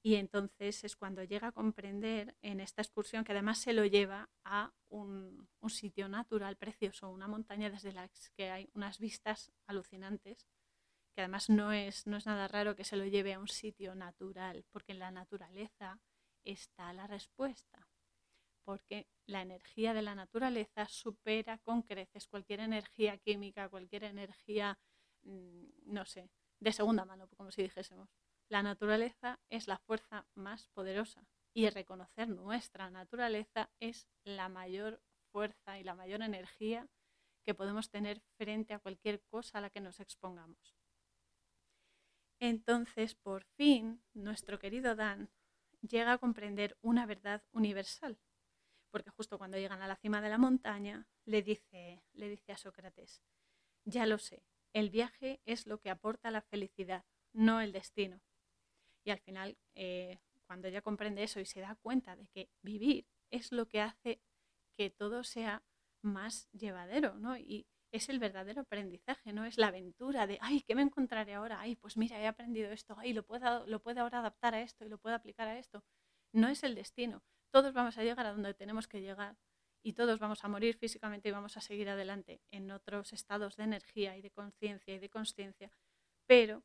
[0.07, 4.29] Y entonces es cuando llega a comprender en esta excursión, que además se lo lleva
[4.45, 10.47] a un, sitio natural precioso, una montaña desde la que hay unas vistas alucinantes
[11.15, 13.95] que además no es, no es nada raro que se lo lleve a un sitio
[13.95, 15.99] natural, porque en la naturaleza
[16.45, 17.89] está la respuesta,
[18.65, 24.79] porque la energía de la naturaleza supera con creces cualquier energía química, cualquier energía,
[25.23, 26.29] mm, no sé,
[26.61, 28.11] de segunda mano, como si dijésemos.
[28.49, 35.01] La naturaleza es la fuerza más poderosa y reconocer nuestra naturaleza es la mayor
[35.33, 36.89] fuerza y la mayor energía
[37.45, 40.77] que podemos tener frente a cualquier cosa a la que nos expongamos.
[42.41, 45.31] Entonces, por fin, nuestro querido Dan
[45.81, 48.19] llega a comprender una verdad universal,
[48.91, 52.57] porque justo cuando llegan a la cima de la montaña, le dice, le dice a
[52.57, 53.23] Sócrates,
[53.85, 54.43] ya lo sé,
[54.73, 58.21] el viaje es lo que aporta la felicidad, no el destino.
[59.05, 63.07] Y al final, eh, cuando ella comprende eso y se da cuenta de que vivir
[63.31, 64.21] es lo que hace
[64.77, 65.63] que todo sea
[66.03, 67.37] más llevadero, ¿no?
[67.37, 71.61] Y, es el verdadero aprendizaje, no es la aventura de, ay, ¿qué me encontraré ahora?
[71.61, 74.85] Ay, pues mira, he aprendido esto, ay, lo puedo, lo puedo ahora adaptar a esto
[74.85, 75.85] y lo puedo aplicar a esto.
[76.33, 77.23] No es el destino.
[77.53, 79.37] Todos vamos a llegar a donde tenemos que llegar
[79.81, 83.63] y todos vamos a morir físicamente y vamos a seguir adelante en otros estados de
[83.63, 85.71] energía y de conciencia y de consciencia,
[86.27, 86.65] pero,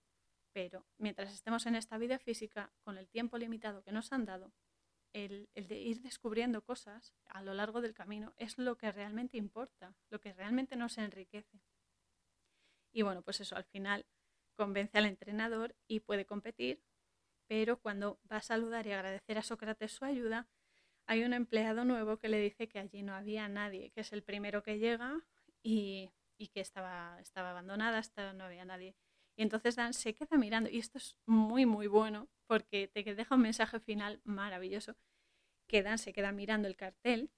[0.51, 4.51] pero mientras estemos en esta vida física, con el tiempo limitado que nos han dado,
[5.13, 9.95] el, de ir descubriendo cosas a lo largo del camino es lo que realmente importa,
[10.09, 11.61] lo que realmente nos enriquece.
[12.91, 14.05] Y bueno, pues eso, al final
[14.55, 16.84] convence al entrenador y puede competir,
[17.47, 20.47] pero cuando va a saludar y agradecer a Sócrates su ayuda,
[21.05, 24.21] hay un empleado nuevo que le dice que allí no había nadie, que es el
[24.21, 25.26] primero que llega
[25.63, 26.11] y,
[26.53, 28.01] que estaba, estaba abandonada,
[28.34, 28.95] no había nadie.
[29.39, 33.35] Y entonces Dan se queda mirando, y esto es muy, muy bueno, porque te deja
[33.35, 34.97] un mensaje final maravilloso,
[35.65, 37.31] que Dan se queda mirando el cartel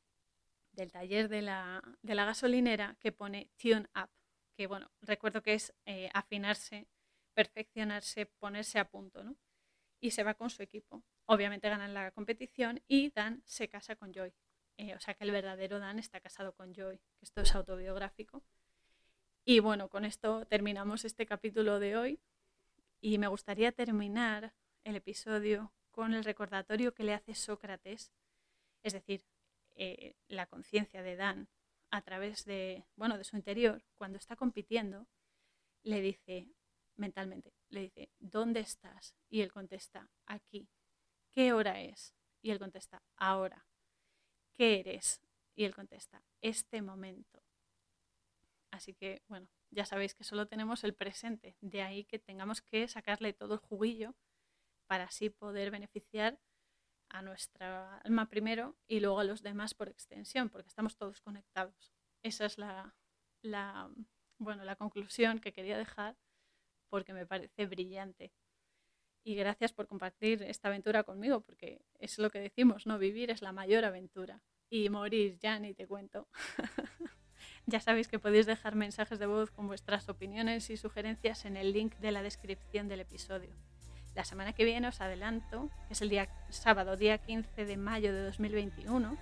[0.71, 4.09] del taller de la, gasolinera que pone Tune Up,
[4.57, 6.87] que bueno, recuerdo que es eh, afinarse,
[7.35, 9.37] perfeccionarse, ponerse a punto, ¿no?
[9.99, 11.03] Y se va con su equipo.
[11.27, 14.33] Obviamente ganan la competición y Dan se casa con Joy.
[14.77, 18.43] Eh, o sea que el verdadero Dan está casado con Joy, que esto es autobiográfico.
[19.51, 22.21] Y bueno, con esto terminamos este capítulo de hoy
[23.01, 24.53] y me gustaría terminar
[24.85, 28.13] el episodio con el recordatorio que le hace Sócrates,
[28.81, 29.25] es decir,
[29.75, 31.49] eh, la conciencia de Dan
[31.89, 35.05] a través de, bueno, de su interior, cuando está compitiendo,
[35.83, 36.47] le dice
[36.95, 39.17] mentalmente, le dice, ¿dónde estás?
[39.27, 40.69] Y él contesta, aquí.
[41.29, 42.15] ¿Qué hora es?
[42.41, 43.67] Y él contesta, ahora.
[44.53, 45.19] ¿Qué eres?
[45.55, 47.43] Y él contesta, este momento.
[48.71, 52.87] Así que, bueno, ya sabéis que solo tenemos el presente, de ahí que tengamos que
[52.87, 54.15] sacarle todo el juguillo
[54.87, 56.39] para así poder beneficiar
[57.09, 61.93] a nuestra alma primero y luego a los demás por extensión, porque estamos todos conectados.
[62.23, 62.95] Esa es la,
[63.41, 63.89] la,
[64.37, 66.17] bueno, la conclusión que quería dejar
[66.89, 68.33] porque me parece brillante.
[69.23, 72.97] Y gracias por compartir esta aventura conmigo, porque es lo que decimos, ¿no?
[72.97, 74.41] Vivir es la mayor aventura.
[74.69, 76.27] Y morir ya ni te cuento.
[77.65, 81.73] ya sabéis que podéis dejar mensajes de voz con vuestras opiniones y sugerencias en el
[81.73, 83.49] link de la descripción del episodio.
[84.15, 88.13] La semana que viene os adelanto, que es el día sábado, día 15 de mayo
[88.13, 89.17] de 2021,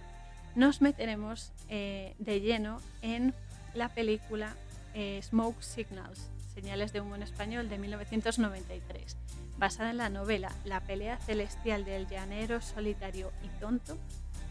[0.55, 3.35] nos meteremos eh, de lleno en
[3.75, 4.55] la película
[4.95, 9.15] eh, Smoke Signals, Señales de humo en español de 1993,
[9.57, 13.97] basada en la novela La pelea celestial del llanero solitario y tonto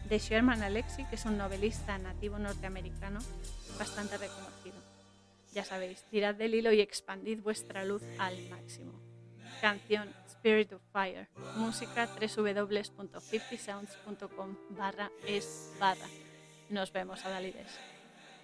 [0.08, 3.18] de Sherman Alexie, que es un novelista nativo norteamericano
[3.78, 4.76] bastante reconocido.
[5.52, 8.92] Ya sabéis, tirad del hilo y expandid vuestra luz al máximo.
[9.60, 11.28] Canción Spirit of Fire.
[11.56, 16.06] Música www.50sounds.com barra es barra.
[16.68, 17.97] Nos vemos, Adalides.